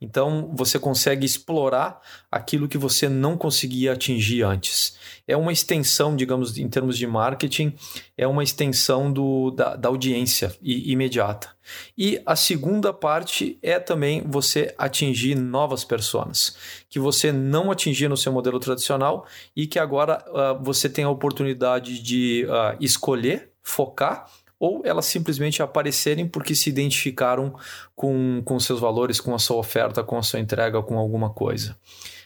Então 0.00 0.50
você 0.54 0.78
consegue 0.78 1.26
explorar 1.26 2.00
aquilo 2.30 2.68
que 2.68 2.78
você 2.78 3.08
não 3.08 3.36
conseguia 3.36 3.92
atingir 3.92 4.42
antes. 4.42 4.96
É 5.26 5.36
uma 5.36 5.52
extensão, 5.52 6.14
digamos, 6.14 6.56
em 6.56 6.68
termos 6.68 6.96
de 6.96 7.06
marketing, 7.06 7.74
é 8.16 8.26
uma 8.26 8.44
extensão 8.44 9.12
do, 9.12 9.50
da, 9.50 9.74
da 9.74 9.88
audiência 9.88 10.54
imediata. 10.62 11.48
E 11.96 12.22
a 12.24 12.36
segunda 12.36 12.92
parte 12.92 13.58
é 13.62 13.78
também 13.78 14.22
você 14.26 14.74
atingir 14.78 15.34
novas 15.34 15.84
pessoas 15.84 16.56
que 16.88 16.98
você 16.98 17.32
não 17.32 17.70
atingia 17.70 18.08
no 18.08 18.16
seu 18.16 18.32
modelo 18.32 18.58
tradicional 18.58 19.26
e 19.54 19.66
que 19.66 19.78
agora 19.78 20.24
uh, 20.28 20.62
você 20.62 20.88
tem 20.88 21.04
a 21.04 21.10
oportunidade 21.10 22.00
de 22.02 22.46
uh, 22.46 22.76
escolher, 22.80 23.50
focar 23.62 24.26
ou 24.58 24.82
elas 24.84 25.06
simplesmente 25.06 25.62
aparecerem 25.62 26.26
porque 26.26 26.54
se 26.54 26.68
identificaram 26.68 27.54
com, 27.94 28.42
com 28.44 28.58
seus 28.58 28.80
valores, 28.80 29.20
com 29.20 29.34
a 29.34 29.38
sua 29.38 29.56
oferta, 29.56 30.02
com 30.02 30.18
a 30.18 30.22
sua 30.22 30.40
entrega, 30.40 30.82
com 30.82 30.98
alguma 30.98 31.30
coisa. 31.30 31.76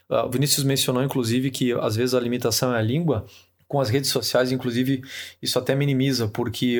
O 0.09 0.29
Vinícius 0.29 0.65
mencionou, 0.65 1.03
inclusive, 1.03 1.51
que 1.51 1.73
às 1.73 1.97
vezes 1.97 2.15
a 2.15 2.21
limitação 2.21 2.75
é 2.75 2.79
a 2.79 2.83
língua 2.83 3.25
com 3.73 3.81
as 3.81 3.89
redes 3.89 4.11
sociais, 4.11 4.53
inclusive, 4.53 5.03
isso 5.41 5.59
até 5.59 5.75
minimiza, 5.75 6.29
porque 6.29 6.79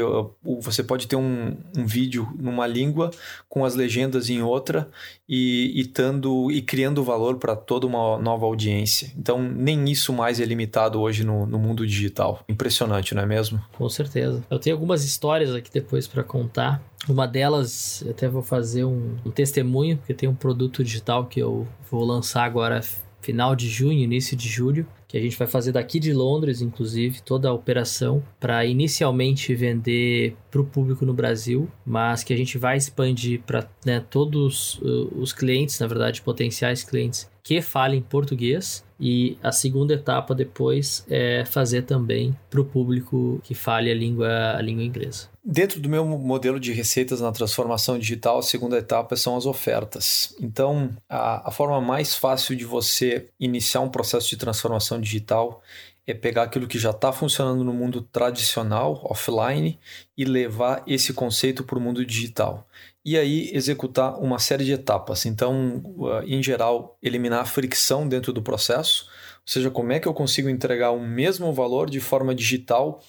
você 0.61 0.83
pode 0.83 1.07
ter 1.09 1.17
um, 1.17 1.57
um, 1.75 1.87
vídeo 1.87 2.29
numa 2.39 2.67
língua 2.67 3.11
com 3.49 3.65
as 3.65 3.75
legendas 3.75 4.29
em 4.29 4.43
outra 4.43 4.91
e, 5.27 5.73
e, 5.75 5.87
tando, 5.87 6.51
e 6.51 6.61
criando 6.61 7.03
valor 7.03 7.39
para 7.39 7.57
toda 7.57 7.87
uma 7.87 8.19
nova 8.19 8.45
audiência. 8.45 9.11
Então, 9.17 9.43
nem 9.43 9.91
isso 9.91 10.13
mais 10.13 10.39
é 10.39 10.45
limitado 10.45 11.01
hoje 11.01 11.25
no, 11.25 11.47
no 11.47 11.59
mundo 11.59 11.87
digital. 11.87 12.45
Impressionante, 12.47 13.15
não 13.15 13.23
é 13.23 13.27
mesmo? 13.27 13.59
Com 13.73 13.89
certeza. 13.89 14.45
Eu 14.51 14.59
tenho 14.59 14.77
algumas 14.77 15.03
histórias 15.03 15.55
aqui 15.55 15.71
depois 15.73 16.07
para 16.07 16.23
contar. 16.23 16.83
Uma 17.09 17.27
delas, 17.27 18.05
até 18.07 18.29
vou 18.29 18.43
fazer 18.43 18.85
um, 18.85 19.17
um 19.25 19.31
testemunho, 19.31 19.97
porque 19.97 20.13
tem 20.13 20.29
um 20.29 20.35
produto 20.35 20.85
digital 20.85 21.25
que 21.25 21.41
eu 21.41 21.67
vou 21.91 22.05
lançar 22.05 22.45
agora 22.45 22.83
final 23.23 23.57
de 23.57 23.69
junho, 23.69 24.01
início 24.01 24.37
de 24.37 24.49
julho, 24.49 24.87
que 25.13 25.19
a 25.19 25.21
gente 25.21 25.37
vai 25.37 25.47
fazer 25.47 25.73
daqui 25.73 26.01
de 26.01 26.11
Londres, 26.15 26.63
inclusive, 26.63 27.21
toda 27.21 27.47
a 27.47 27.53
operação, 27.53 28.25
para 28.41 28.65
inicialmente 28.65 29.55
vender 29.55 30.35
para 30.53 30.61
o 30.61 30.65
público 30.65 31.07
no 31.07 31.15
Brasil, 31.15 31.67
mas 31.85 32.23
que 32.23 32.33
a 32.33 32.37
gente 32.37 32.59
vai 32.59 32.77
expandir 32.77 33.41
para 33.41 33.67
né, 33.87 34.05
todos 34.11 34.75
uh, 34.83 35.11
os 35.17 35.33
clientes, 35.33 35.81
na 35.81 35.87
verdade, 35.87 36.21
potenciais 36.21 36.85
clientes 36.85 37.33
que 37.43 37.61
falem 37.63 38.03
português. 38.03 38.85
E 39.01 39.37
a 39.43 39.51
segunda 39.51 39.95
etapa 39.95 40.33
depois 40.33 41.05
é 41.11 41.45
fazer 41.45 41.83
também 41.83 42.37
para 42.49 42.61
o 42.61 42.65
público 42.65 43.41
que 43.43 43.53
fale 43.53 43.91
a 43.91 43.95
língua, 43.95 44.55
a 44.57 44.63
língua 44.63 44.85
inglesa. 44.85 45.29
Dentro 45.45 45.81
do 45.81 45.89
meu 45.89 46.05
modelo 46.07 46.61
de 46.61 46.73
receitas 46.73 47.21
na 47.21 47.33
transformação 47.33 47.99
digital, 47.99 48.39
a 48.39 48.43
segunda 48.43 48.79
etapa 48.79 49.17
são 49.17 49.37
as 49.37 49.45
ofertas. 49.45 50.37
Então, 50.41 50.91
a, 51.09 51.49
a 51.49 51.51
forma 51.51 51.81
mais 51.81 52.15
fácil 52.15 52.55
de 52.55 52.65
você 52.65 53.29
iniciar 53.41 53.81
um 53.81 53.89
processo 53.89 54.29
de 54.31 54.37
transformação 54.37 55.01
digital 55.01 55.61
é 56.07 56.13
pegar 56.13 56.43
aquilo 56.43 56.67
que 56.67 56.79
já 56.79 56.91
está 56.91 57.13
funcionando 57.13 57.63
no 57.63 57.73
mundo 57.73 58.03
tradicional, 58.03 59.01
offline, 59.05 59.79
e 60.17 60.25
levar 60.25 60.83
esse 60.87 61.13
conceito 61.13 61.63
para 61.63 61.79
o 61.79 61.81
mundo 61.81 62.05
digital. 62.05 62.67
E 63.05 63.17
aí 63.17 63.51
executar 63.53 64.19
uma 64.21 64.39
série 64.39 64.65
de 64.65 64.73
etapas. 64.73 65.27
Então, 65.27 65.83
em 66.27 66.43
geral, 66.43 66.97
eliminar 67.03 67.41
a 67.41 67.45
fricção 67.45 68.09
dentro 68.09 68.33
do 68.33 68.43
processo, 68.43 69.07
ou 69.37 69.53
seja, 69.53 69.71
como 69.71 69.93
é 69.93 70.01
que 70.01 70.07
eu 70.07 70.15
consigo 70.15 70.49
entregar 70.49 70.91
o 70.91 71.01
mesmo 71.01 71.53
valor 71.53 71.89
de 71.89 72.01
forma 72.01 72.35
digital 72.35 73.01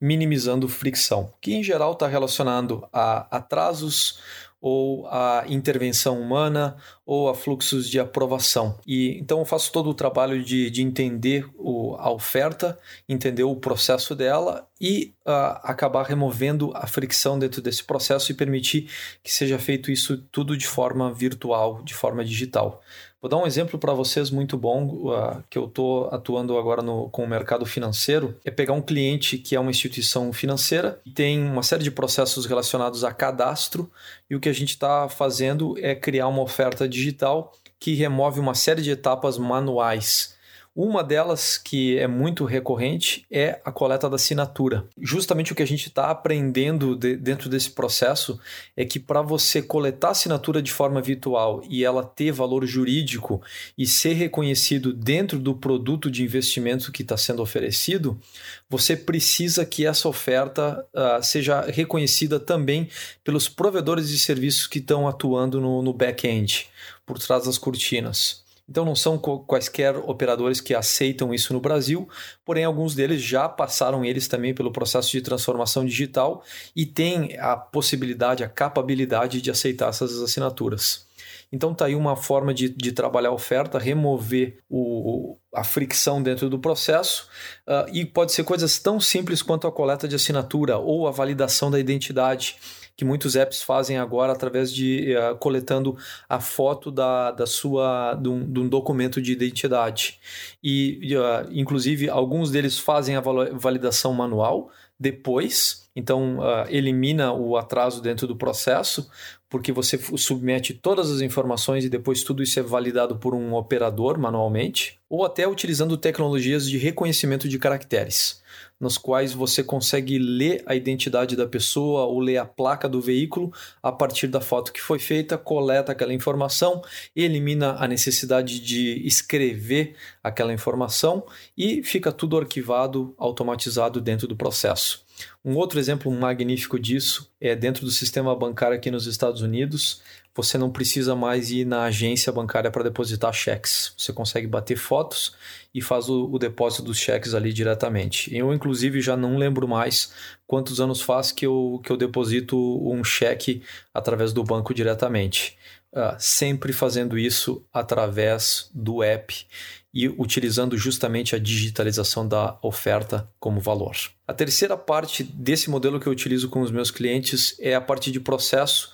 minimizando 0.00 0.68
fricção, 0.68 1.32
que 1.40 1.54
em 1.54 1.62
geral 1.62 1.92
está 1.92 2.06
relacionado 2.06 2.86
a 2.92 3.26
atrasos 3.34 4.18
ou 4.66 5.06
a 5.08 5.44
intervenção 5.46 6.18
humana 6.18 6.74
ou 7.04 7.28
a 7.28 7.34
fluxos 7.34 7.86
de 7.86 8.00
aprovação. 8.00 8.78
E 8.86 9.18
então 9.18 9.40
eu 9.40 9.44
faço 9.44 9.70
todo 9.70 9.90
o 9.90 9.94
trabalho 9.94 10.42
de, 10.42 10.70
de 10.70 10.80
entender 10.80 11.46
o, 11.54 11.94
a 11.98 12.10
oferta, 12.10 12.78
entender 13.06 13.42
o 13.42 13.56
processo 13.56 14.14
dela 14.14 14.66
e 14.80 15.12
uh, 15.26 15.60
acabar 15.62 16.06
removendo 16.06 16.72
a 16.74 16.86
fricção 16.86 17.38
dentro 17.38 17.60
desse 17.60 17.84
processo 17.84 18.32
e 18.32 18.34
permitir 18.34 18.88
que 19.22 19.30
seja 19.30 19.58
feito 19.58 19.90
isso 19.90 20.16
tudo 20.32 20.56
de 20.56 20.66
forma 20.66 21.12
virtual, 21.12 21.82
de 21.82 21.92
forma 21.92 22.24
digital. 22.24 22.80
Vou 23.24 23.30
dar 23.30 23.38
um 23.38 23.46
exemplo 23.46 23.78
para 23.78 23.94
vocês 23.94 24.28
muito 24.28 24.54
bom 24.58 24.84
uh, 24.84 25.42
que 25.48 25.56
eu 25.56 25.64
estou 25.64 26.10
atuando 26.10 26.58
agora 26.58 26.82
no, 26.82 27.08
com 27.08 27.24
o 27.24 27.26
mercado 27.26 27.64
financeiro. 27.64 28.36
É 28.44 28.50
pegar 28.50 28.74
um 28.74 28.82
cliente 28.82 29.38
que 29.38 29.56
é 29.56 29.58
uma 29.58 29.70
instituição 29.70 30.30
financeira 30.30 31.00
e 31.06 31.10
tem 31.10 31.42
uma 31.42 31.62
série 31.62 31.82
de 31.82 31.90
processos 31.90 32.44
relacionados 32.44 33.02
a 33.02 33.14
cadastro 33.14 33.90
e 34.28 34.36
o 34.36 34.40
que 34.40 34.50
a 34.50 34.52
gente 34.52 34.72
está 34.72 35.08
fazendo 35.08 35.74
é 35.78 35.94
criar 35.94 36.28
uma 36.28 36.42
oferta 36.42 36.86
digital 36.86 37.54
que 37.80 37.94
remove 37.94 38.40
uma 38.40 38.54
série 38.54 38.82
de 38.82 38.90
etapas 38.90 39.38
manuais 39.38 40.33
uma 40.76 41.04
delas, 41.04 41.56
que 41.56 41.96
é 41.98 42.08
muito 42.08 42.44
recorrente, 42.44 43.24
é 43.30 43.60
a 43.64 43.70
coleta 43.70 44.10
da 44.10 44.16
assinatura. 44.16 44.84
Justamente 45.00 45.52
o 45.52 45.54
que 45.54 45.62
a 45.62 45.66
gente 45.66 45.86
está 45.86 46.10
aprendendo 46.10 46.96
de, 46.96 47.16
dentro 47.16 47.48
desse 47.48 47.70
processo 47.70 48.40
é 48.76 48.84
que 48.84 48.98
para 48.98 49.22
você 49.22 49.62
coletar 49.62 50.10
assinatura 50.10 50.60
de 50.60 50.72
forma 50.72 51.00
virtual 51.00 51.62
e 51.68 51.84
ela 51.84 52.02
ter 52.02 52.32
valor 52.32 52.66
jurídico 52.66 53.40
e 53.78 53.86
ser 53.86 54.14
reconhecido 54.14 54.92
dentro 54.92 55.38
do 55.38 55.54
produto 55.54 56.10
de 56.10 56.24
investimento 56.24 56.90
que 56.90 57.02
está 57.02 57.16
sendo 57.16 57.40
oferecido, 57.40 58.20
você 58.68 58.96
precisa 58.96 59.64
que 59.64 59.86
essa 59.86 60.08
oferta 60.08 60.84
uh, 60.92 61.22
seja 61.22 61.60
reconhecida 61.60 62.40
também 62.40 62.88
pelos 63.22 63.48
provedores 63.48 64.08
de 64.08 64.18
serviços 64.18 64.66
que 64.66 64.80
estão 64.80 65.06
atuando 65.06 65.60
no, 65.60 65.82
no 65.82 65.92
back-end, 65.92 66.66
por 67.06 67.16
trás 67.18 67.44
das 67.44 67.58
cortinas. 67.58 68.43
Então 68.68 68.84
não 68.84 68.94
são 68.94 69.18
quaisquer 69.18 69.96
operadores 69.96 70.60
que 70.60 70.74
aceitam 70.74 71.34
isso 71.34 71.52
no 71.52 71.60
Brasil, 71.60 72.08
porém 72.44 72.64
alguns 72.64 72.94
deles 72.94 73.20
já 73.20 73.48
passaram 73.48 74.04
eles 74.04 74.26
também 74.26 74.54
pelo 74.54 74.72
processo 74.72 75.10
de 75.10 75.20
transformação 75.20 75.84
digital 75.84 76.42
e 76.74 76.86
têm 76.86 77.36
a 77.38 77.56
possibilidade, 77.56 78.42
a 78.42 78.48
capabilidade 78.48 79.42
de 79.42 79.50
aceitar 79.50 79.90
essas 79.90 80.20
assinaturas. 80.22 81.06
Então 81.52 81.70
está 81.70 81.84
aí 81.84 81.94
uma 81.94 82.16
forma 82.16 82.52
de, 82.52 82.68
de 82.68 82.90
trabalhar 82.90 83.28
a 83.28 83.32
oferta, 83.32 83.78
remover 83.78 84.58
o, 84.68 85.36
a 85.54 85.62
fricção 85.62 86.22
dentro 86.22 86.50
do 86.50 86.58
processo 86.58 87.28
uh, 87.68 87.88
e 87.92 88.04
pode 88.04 88.32
ser 88.32 88.42
coisas 88.42 88.78
tão 88.78 88.98
simples 88.98 89.40
quanto 89.40 89.66
a 89.66 89.72
coleta 89.72 90.08
de 90.08 90.16
assinatura 90.16 90.78
ou 90.78 91.06
a 91.06 91.12
validação 91.12 91.70
da 91.70 91.78
identidade 91.78 92.56
que 92.96 93.04
muitos 93.04 93.36
apps 93.36 93.62
fazem 93.62 93.98
agora 93.98 94.32
através 94.32 94.72
de 94.72 95.14
uh, 95.16 95.36
coletando 95.36 95.96
a 96.28 96.40
foto 96.40 96.90
da, 96.90 97.30
da 97.30 97.46
sua 97.46 98.14
de 98.14 98.28
um, 98.28 98.52
de 98.52 98.60
um 98.60 98.68
documento 98.68 99.20
de 99.20 99.32
identidade. 99.32 100.18
E 100.62 101.16
uh, 101.16 101.50
inclusive 101.52 102.08
alguns 102.08 102.50
deles 102.50 102.78
fazem 102.78 103.16
a 103.16 103.20
validação 103.20 104.12
manual 104.12 104.70
depois. 104.98 105.88
Então 105.96 106.38
uh, 106.38 106.68
elimina 106.68 107.32
o 107.32 107.56
atraso 107.56 108.00
dentro 108.00 108.26
do 108.26 108.36
processo 108.36 109.08
porque 109.54 109.70
você 109.70 109.96
submete 110.16 110.74
todas 110.74 111.12
as 111.12 111.20
informações 111.20 111.84
e 111.84 111.88
depois 111.88 112.24
tudo 112.24 112.42
isso 112.42 112.58
é 112.58 112.62
validado 112.62 113.14
por 113.14 113.36
um 113.36 113.54
operador 113.54 114.18
manualmente, 114.18 114.98
ou 115.08 115.24
até 115.24 115.46
utilizando 115.46 115.96
tecnologias 115.96 116.68
de 116.68 116.76
reconhecimento 116.76 117.48
de 117.48 117.56
caracteres, 117.56 118.42
nos 118.84 118.98
quais 118.98 119.32
você 119.32 119.64
consegue 119.64 120.18
ler 120.18 120.62
a 120.66 120.74
identidade 120.74 121.34
da 121.34 121.46
pessoa 121.46 122.04
ou 122.04 122.20
ler 122.20 122.36
a 122.36 122.44
placa 122.44 122.86
do 122.86 123.00
veículo 123.00 123.50
a 123.82 123.90
partir 123.90 124.26
da 124.26 124.42
foto 124.42 124.72
que 124.72 124.80
foi 124.80 124.98
feita, 124.98 125.38
coleta 125.38 125.92
aquela 125.92 126.12
informação, 126.12 126.82
elimina 127.16 127.76
a 127.78 127.88
necessidade 127.88 128.60
de 128.60 129.04
escrever 129.06 129.96
aquela 130.22 130.52
informação 130.52 131.24
e 131.56 131.82
fica 131.82 132.12
tudo 132.12 132.36
arquivado, 132.36 133.14
automatizado 133.16 134.02
dentro 134.02 134.28
do 134.28 134.36
processo. 134.36 135.03
Um 135.44 135.56
outro 135.56 135.78
exemplo 135.78 136.10
magnífico 136.10 136.78
disso 136.78 137.30
é 137.38 137.54
dentro 137.54 137.84
do 137.84 137.90
sistema 137.90 138.34
bancário 138.34 138.74
aqui 138.74 138.90
nos 138.90 139.06
Estados 139.06 139.42
Unidos. 139.42 140.00
Você 140.34 140.56
não 140.56 140.70
precisa 140.70 141.14
mais 141.14 141.50
ir 141.50 141.66
na 141.66 141.82
agência 141.84 142.32
bancária 142.32 142.70
para 142.70 142.84
depositar 142.84 143.30
cheques. 143.34 143.92
Você 143.98 144.10
consegue 144.10 144.46
bater 144.46 144.76
fotos 144.76 145.36
e 145.74 145.82
faz 145.82 146.08
o, 146.08 146.30
o, 146.32 146.38
depósito 146.38 146.82
dos 146.82 146.96
cheques 146.96 147.34
ali 147.34 147.52
diretamente. 147.52 148.34
Eu, 148.34 148.54
inclusive, 148.54 149.02
já 149.02 149.18
não 149.18 149.36
lembro 149.36 149.68
mais 149.68 150.14
quantos 150.46 150.80
anos 150.80 151.02
faz 151.02 151.30
que 151.30 151.44
eu, 151.44 151.78
que 151.84 151.92
eu 151.92 151.96
deposito 151.98 152.56
um 152.90 153.04
cheque 153.04 153.62
através 153.92 154.32
do 154.32 154.42
banco 154.42 154.72
diretamente. 154.72 155.58
Uh, 155.92 156.16
sempre 156.18 156.72
fazendo 156.72 157.18
isso 157.18 157.62
através 157.72 158.70
do 158.74 159.02
app 159.02 159.46
e 159.94 160.08
utilizando 160.08 160.76
justamente 160.76 161.36
a 161.36 161.38
digitalização 161.38 162.26
da 162.26 162.58
oferta 162.60 163.30
como 163.38 163.60
valor. 163.60 163.94
A 164.26 164.34
terceira 164.34 164.76
parte 164.76 165.22
desse 165.22 165.70
modelo 165.70 166.00
que 166.00 166.08
eu 166.08 166.12
utilizo 166.12 166.48
com 166.48 166.60
os 166.60 166.70
meus 166.72 166.90
clientes 166.90 167.54
é 167.60 167.74
a 167.74 167.80
parte 167.80 168.10
de 168.10 168.18
processo 168.18 168.92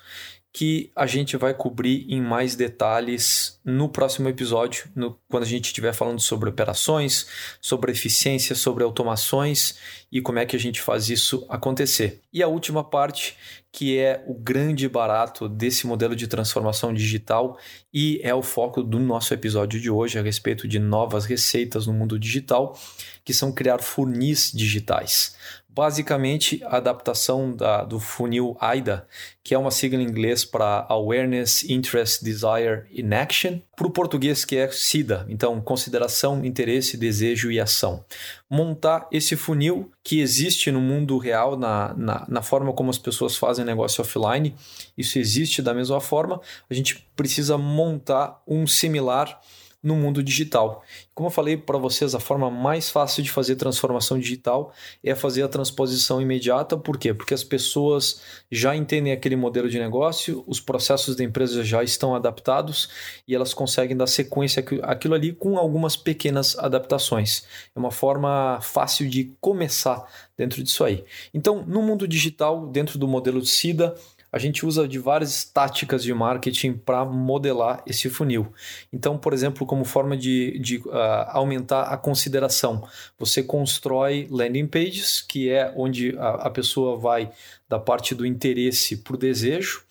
que 0.53 0.91
a 0.97 1.07
gente 1.07 1.37
vai 1.37 1.55
cobrir 1.55 2.07
em 2.09 2.21
mais 2.21 2.57
detalhes 2.57 3.61
no 3.65 3.89
próximo 3.89 4.29
episódio, 4.29 4.91
no, 4.97 5.17
quando 5.29 5.45
a 5.45 5.47
gente 5.47 5.67
estiver 5.67 5.93
falando 5.93 6.21
sobre 6.21 6.49
operações, 6.49 7.29
sobre 7.61 7.93
eficiência, 7.93 8.57
sobre 8.57 8.83
automações 8.83 9.79
e 10.11 10.21
como 10.21 10.41
é 10.41 10.47
que 10.47 10.57
a 10.57 10.59
gente 10.59 10.81
faz 10.81 11.09
isso 11.09 11.47
acontecer. 11.49 12.21
E 12.33 12.43
a 12.43 12.49
última 12.49 12.83
parte, 12.83 13.37
que 13.71 13.97
é 13.97 14.25
o 14.27 14.35
grande 14.35 14.89
barato 14.89 15.49
desse 15.49 15.87
modelo 15.87 16.17
de 16.17 16.27
transformação 16.27 16.93
digital 16.93 17.57
e 17.95 18.21
é 18.25 18.35
o 18.35 18.43
foco 18.43 18.83
do 18.83 18.99
nosso 18.99 19.33
episódio 19.33 19.81
de 19.81 19.89
hoje 19.89 20.19
a 20.19 20.23
respeito 20.23 20.67
de 20.67 20.81
novas 20.81 21.27
receitas 21.27 21.87
no 21.87 21.93
mundo 21.93 22.19
digital, 22.19 22.77
que 23.25 23.33
são 23.33 23.53
criar 23.53 23.81
funis 23.81 24.51
digitais 24.53 25.37
basicamente 25.73 26.63
a 26.65 26.79
adaptação 26.79 27.55
da, 27.55 27.85
do 27.85 28.01
funil 28.01 28.57
AIDA, 28.61 29.07
que 29.43 29.55
é 29.55 29.59
uma 29.59 29.71
sigla 29.71 30.03
em 30.03 30.05
inglês 30.05 30.45
para 30.45 30.85
Awareness, 30.89 31.63
Interest, 31.69 32.25
Desire 32.25 32.85
in 32.93 33.15
Action, 33.15 33.61
para 33.77 33.87
o 33.87 33.91
português 33.91 34.45
que 34.45 34.57
é 34.57 34.71
SIDA, 34.71 35.25
então 35.29 35.61
consideração, 35.61 36.45
interesse, 36.45 36.97
desejo 36.97 37.51
e 37.51 37.61
ação. 37.61 38.05
Montar 38.49 39.07
esse 39.13 39.37
funil 39.37 39.91
que 40.03 40.21
existe 40.21 40.73
no 40.73 40.81
mundo 40.81 41.17
real, 41.19 41.57
na, 41.57 41.95
na, 41.97 42.27
na 42.29 42.43
forma 42.43 42.73
como 42.73 42.91
as 42.91 42.99
pessoas 42.99 43.37
fazem 43.37 43.65
negócio 43.65 44.03
offline, 44.03 44.55
isso 44.99 45.19
existe 45.19 45.63
da 45.63 45.73
mesma 45.73 46.01
forma, 46.01 46.41
a 46.69 46.75
gente 46.75 47.07
precisa 47.15 47.57
montar 47.57 48.43
um 48.47 48.67
similar 48.67 49.41
no 49.83 49.97
mundo 49.97 50.23
digital. 50.23 50.83
Como 51.15 51.29
eu 51.29 51.31
falei 51.31 51.57
para 51.57 51.79
vocês, 51.79 52.15
a 52.15 52.21
forma 52.21 52.51
mais 52.51 52.91
fácil 52.91 53.23
de 53.23 53.31
fazer 53.31 53.57
transformação 53.57 54.19
digital 54.19 54.73
é 55.03 55.15
fazer 55.15 55.43
a 55.43 55.49
transposição 55.49 56.21
imediata. 56.21 56.77
Por 56.77 56.99
quê? 56.99 57.15
Porque 57.15 57.35
as 57.35 57.43
pessoas 57.43 58.21
já 58.51 58.77
entendem 58.77 59.13
aquele 59.13 59.37
modelo 59.37 59.69
de 59.69 59.79
negócio, 59.79 60.45
os 60.47 60.61
processos 60.61 61.17
da 61.17 61.25
empresa 61.25 61.65
já 61.65 61.83
estão 61.83 62.15
adaptados 62.15 62.91
e 63.27 63.35
elas 63.35 63.55
conseguem 63.55 63.97
dar 63.97 64.07
sequência 64.07 64.65
àquilo 64.83 65.15
ali 65.15 65.33
com 65.33 65.57
algumas 65.57 65.97
pequenas 65.97 66.59
adaptações. 66.59 67.45
É 67.75 67.79
uma 67.79 67.91
forma 67.91 68.59
fácil 68.61 69.09
de 69.09 69.33
começar 69.41 70.07
dentro 70.37 70.63
disso 70.63 70.85
aí. 70.85 71.05
Então, 71.33 71.65
no 71.67 71.83
mundo 71.83 72.07
digital, 72.07 72.67
dentro 72.67 72.99
do 72.99 73.09
modelo 73.09 73.41
de 73.41 73.49
SIDA, 73.49 73.95
a 74.33 74.39
gente 74.39 74.65
usa 74.65 74.87
de 74.87 74.99
várias 74.99 75.45
táticas 75.45 76.03
de 76.03 76.13
marketing 76.15 76.75
para 76.75 77.05
modelar 77.05 77.83
esse 77.87 78.09
funil. 78.09 78.53
Então, 78.93 79.19
por 79.19 79.33
exemplo, 79.33 79.67
como 79.67 79.85
forma 79.85 80.17
de, 80.17 80.59
de 80.59 80.79
uh, 80.79 80.93
aumentar 81.29 81.83
a 81.83 81.97
consideração, 81.97 82.87
você 83.19 83.43
constrói 83.43 84.27
landing 84.31 84.67
pages, 84.67 85.21
que 85.21 85.51
é 85.51 85.73
onde 85.77 86.17
a, 86.19 86.47
a 86.47 86.51
pessoa 86.51 86.97
vai 86.97 87.31
da 87.69 87.79
parte 87.79 88.15
do 88.15 88.27
interesse 88.27 88.97
para 88.97 89.15
o 89.15 89.19
desejo, 89.19 89.85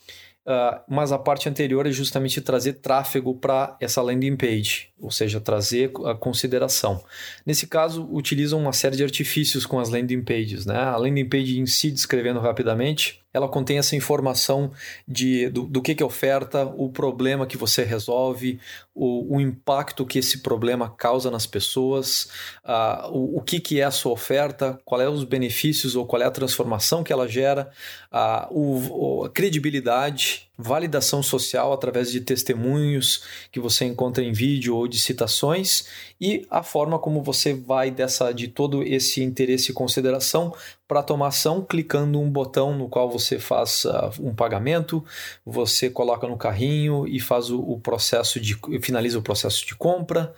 Uh, 0.49 0.81
mas 0.87 1.11
a 1.11 1.19
parte 1.19 1.47
anterior 1.47 1.85
é 1.85 1.91
justamente 1.91 2.41
trazer 2.41 2.73
tráfego 2.73 3.35
para 3.35 3.77
essa 3.79 4.01
landing 4.01 4.35
page, 4.35 4.89
ou 4.99 5.11
seja, 5.11 5.39
trazer 5.39 5.91
a 6.05 6.15
consideração. 6.15 7.03
Nesse 7.45 7.67
caso, 7.67 8.07
utilizam 8.11 8.59
uma 8.59 8.73
série 8.73 8.95
de 8.95 9.03
artifícios 9.03 9.63
com 9.63 9.77
as 9.77 9.89
landing 9.89 10.23
pages. 10.23 10.65
Né? 10.65 10.75
A 10.75 10.97
landing 10.97 11.29
page 11.29 11.59
em 11.59 11.67
si, 11.67 11.91
descrevendo 11.91 12.39
rapidamente, 12.39 13.21
ela 13.33 13.47
contém 13.47 13.77
essa 13.77 13.95
informação 13.95 14.71
de, 15.07 15.49
do, 15.49 15.63
do 15.63 15.81
que, 15.81 15.93
que 15.93 16.03
oferta, 16.03 16.65
o 16.65 16.89
problema 16.89 17.45
que 17.45 17.57
você 17.57 17.83
resolve, 17.83 18.59
o, 18.93 19.35
o 19.35 19.39
impacto 19.39 20.05
que 20.05 20.19
esse 20.19 20.39
problema 20.39 20.89
causa 20.89 21.29
nas 21.29 21.45
pessoas, 21.45 22.29
uh, 22.65 23.07
o, 23.11 23.37
o 23.37 23.41
que, 23.41 23.59
que 23.59 23.79
é 23.79 23.83
a 23.83 23.91
sua 23.91 24.11
oferta, 24.11 24.79
qual 24.83 24.99
é 24.99 25.07
os 25.07 25.23
benefícios 25.23 25.95
ou 25.95 26.05
qual 26.05 26.21
é 26.21 26.25
a 26.25 26.31
transformação 26.31 27.03
que 27.03 27.13
ela 27.13 27.27
gera, 27.27 27.69
uh, 28.11 28.47
o, 28.51 29.25
a 29.25 29.29
credibilidade 29.29 30.48
validação 30.61 31.23
social 31.23 31.71
através 31.71 32.11
de 32.11 32.19
testemunhos 32.19 33.23
que 33.49 33.61
você 33.61 33.85
encontra 33.85 34.21
em 34.21 34.33
vídeo 34.33 34.75
ou 34.75 34.89
de 34.89 34.99
citações 34.99 35.85
e 36.19 36.45
a 36.51 36.61
forma 36.61 36.99
como 36.99 37.23
você 37.23 37.53
vai 37.53 37.89
dessa 37.89 38.33
de 38.33 38.49
todo 38.49 38.83
esse 38.83 39.23
interesse 39.23 39.71
e 39.71 39.73
consideração 39.73 40.53
para 40.85 41.01
tomar 41.01 41.27
ação 41.27 41.61
clicando 41.63 42.19
um 42.19 42.29
botão 42.29 42.75
no 42.75 42.89
qual 42.89 43.09
você 43.09 43.39
faz 43.39 43.85
uh, 43.85 44.11
um 44.19 44.33
pagamento, 44.33 45.05
você 45.45 45.89
coloca 45.89 46.27
no 46.27 46.35
carrinho 46.35 47.07
e 47.07 47.19
faz 47.19 47.49
o, 47.49 47.59
o 47.59 47.79
processo 47.79 48.39
de 48.39 48.59
finaliza 48.81 49.17
o 49.17 49.21
processo 49.21 49.65
de 49.65 49.75
compra 49.75 50.33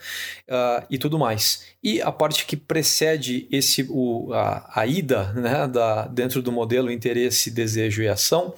uh, 0.49 0.85
e 0.89 0.99
tudo 0.99 1.17
mais. 1.17 1.63
E 1.81 2.01
a 2.01 2.11
parte 2.11 2.45
que 2.45 2.57
precede 2.57 3.47
esse 3.49 3.87
o, 3.89 4.31
a, 4.33 4.81
a 4.81 4.85
ida 4.85 5.31
né, 5.33 5.67
da, 5.67 6.05
dentro 6.05 6.41
do 6.41 6.51
modelo 6.51 6.91
interesse, 6.91 7.49
desejo 7.49 8.03
e 8.03 8.07
ação 8.07 8.53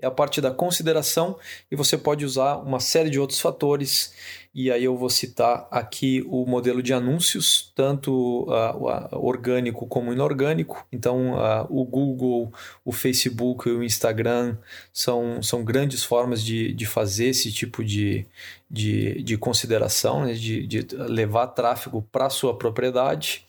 é 0.00 0.06
a 0.06 0.10
parte 0.10 0.40
da 0.40 0.50
consideração 0.50 1.38
e 1.70 1.76
você 1.76 1.96
pode 1.96 2.24
usar 2.24 2.56
uma 2.56 2.80
série 2.80 3.10
de 3.10 3.18
outros 3.18 3.40
fatores. 3.40 4.12
E 4.58 4.70
aí 4.70 4.84
eu 4.84 4.96
vou 4.96 5.10
citar 5.10 5.68
aqui 5.70 6.24
o 6.26 6.46
modelo 6.46 6.82
de 6.82 6.94
anúncios, 6.94 7.70
tanto 7.74 8.44
uh, 8.44 9.18
orgânico 9.18 9.86
como 9.86 10.14
inorgânico. 10.14 10.86
Então, 10.90 11.34
uh, 11.34 11.66
o 11.68 11.84
Google, 11.84 12.50
o 12.82 12.90
Facebook 12.90 13.68
e 13.68 13.72
o 13.72 13.82
Instagram 13.82 14.56
são, 14.90 15.42
são 15.42 15.62
grandes 15.62 16.02
formas 16.02 16.42
de, 16.42 16.72
de 16.72 16.86
fazer 16.86 17.26
esse 17.26 17.52
tipo 17.52 17.84
de, 17.84 18.24
de, 18.70 19.22
de 19.22 19.36
consideração, 19.36 20.24
né? 20.24 20.32
de, 20.32 20.66
de 20.66 20.86
levar 20.96 21.48
tráfego 21.48 22.00
para 22.10 22.30
sua 22.30 22.56
propriedade. 22.56 23.44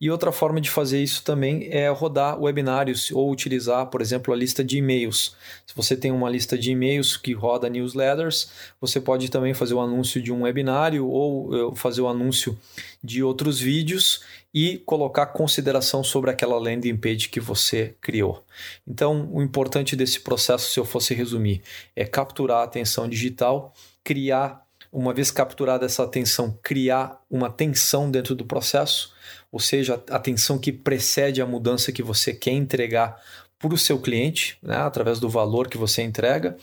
E 0.00 0.10
outra 0.10 0.32
forma 0.32 0.60
de 0.60 0.68
fazer 0.68 1.00
isso 1.00 1.22
também 1.22 1.68
é 1.70 1.88
rodar 1.88 2.40
webinários 2.40 3.12
ou 3.12 3.30
utilizar, 3.30 3.86
por 3.86 4.00
exemplo, 4.00 4.34
a 4.34 4.36
lista 4.36 4.64
de 4.64 4.78
e-mails. 4.78 5.36
Se 5.64 5.76
você 5.76 5.96
tem 5.96 6.10
uma 6.10 6.28
lista 6.28 6.58
de 6.58 6.72
e-mails 6.72 7.16
que 7.16 7.32
roda 7.32 7.68
newsletters, 7.68 8.50
você 8.80 9.00
pode 9.00 9.30
também 9.30 9.54
fazer 9.54 9.74
o 9.74 9.80
anúncio 9.80 10.20
de 10.20 10.32
um 10.32 10.42
webinário 10.42 10.51
ou 11.06 11.72
eh, 11.72 11.76
fazer 11.76 12.00
o 12.00 12.08
anúncio 12.08 12.58
de 13.02 13.22
outros 13.22 13.58
vídeos 13.58 14.22
e 14.52 14.78
colocar 14.78 15.26
consideração 15.26 16.04
sobre 16.04 16.30
aquela 16.30 16.58
landing 16.58 16.96
page 16.96 17.28
que 17.28 17.40
você 17.40 17.94
criou. 18.00 18.44
Então, 18.86 19.28
o 19.32 19.42
importante 19.42 19.96
desse 19.96 20.20
processo, 20.20 20.70
se 20.70 20.78
eu 20.78 20.84
fosse 20.84 21.14
resumir, 21.14 21.62
é 21.96 22.04
capturar 22.04 22.58
a 22.58 22.64
atenção 22.64 23.08
digital, 23.08 23.72
criar, 24.04 24.62
uma 24.92 25.14
vez 25.14 25.30
capturada 25.30 25.86
essa 25.86 26.02
atenção, 26.02 26.58
criar 26.62 27.18
uma 27.30 27.50
tensão 27.50 28.10
dentro 28.10 28.34
do 28.34 28.44
processo 28.44 29.12
ou 29.52 29.60
seja, 29.60 30.02
a 30.08 30.16
atenção 30.16 30.58
que 30.58 30.72
precede 30.72 31.42
a 31.42 31.46
mudança 31.46 31.92
que 31.92 32.02
você 32.02 32.32
quer 32.32 32.52
entregar 32.52 33.22
para 33.68 33.74
o 33.74 33.78
seu 33.78 33.98
cliente, 33.98 34.58
né, 34.60 34.76
através 34.76 35.20
do 35.20 35.28
valor 35.28 35.68
que 35.68 35.78
você 35.78 36.02
entrega, 36.02 36.56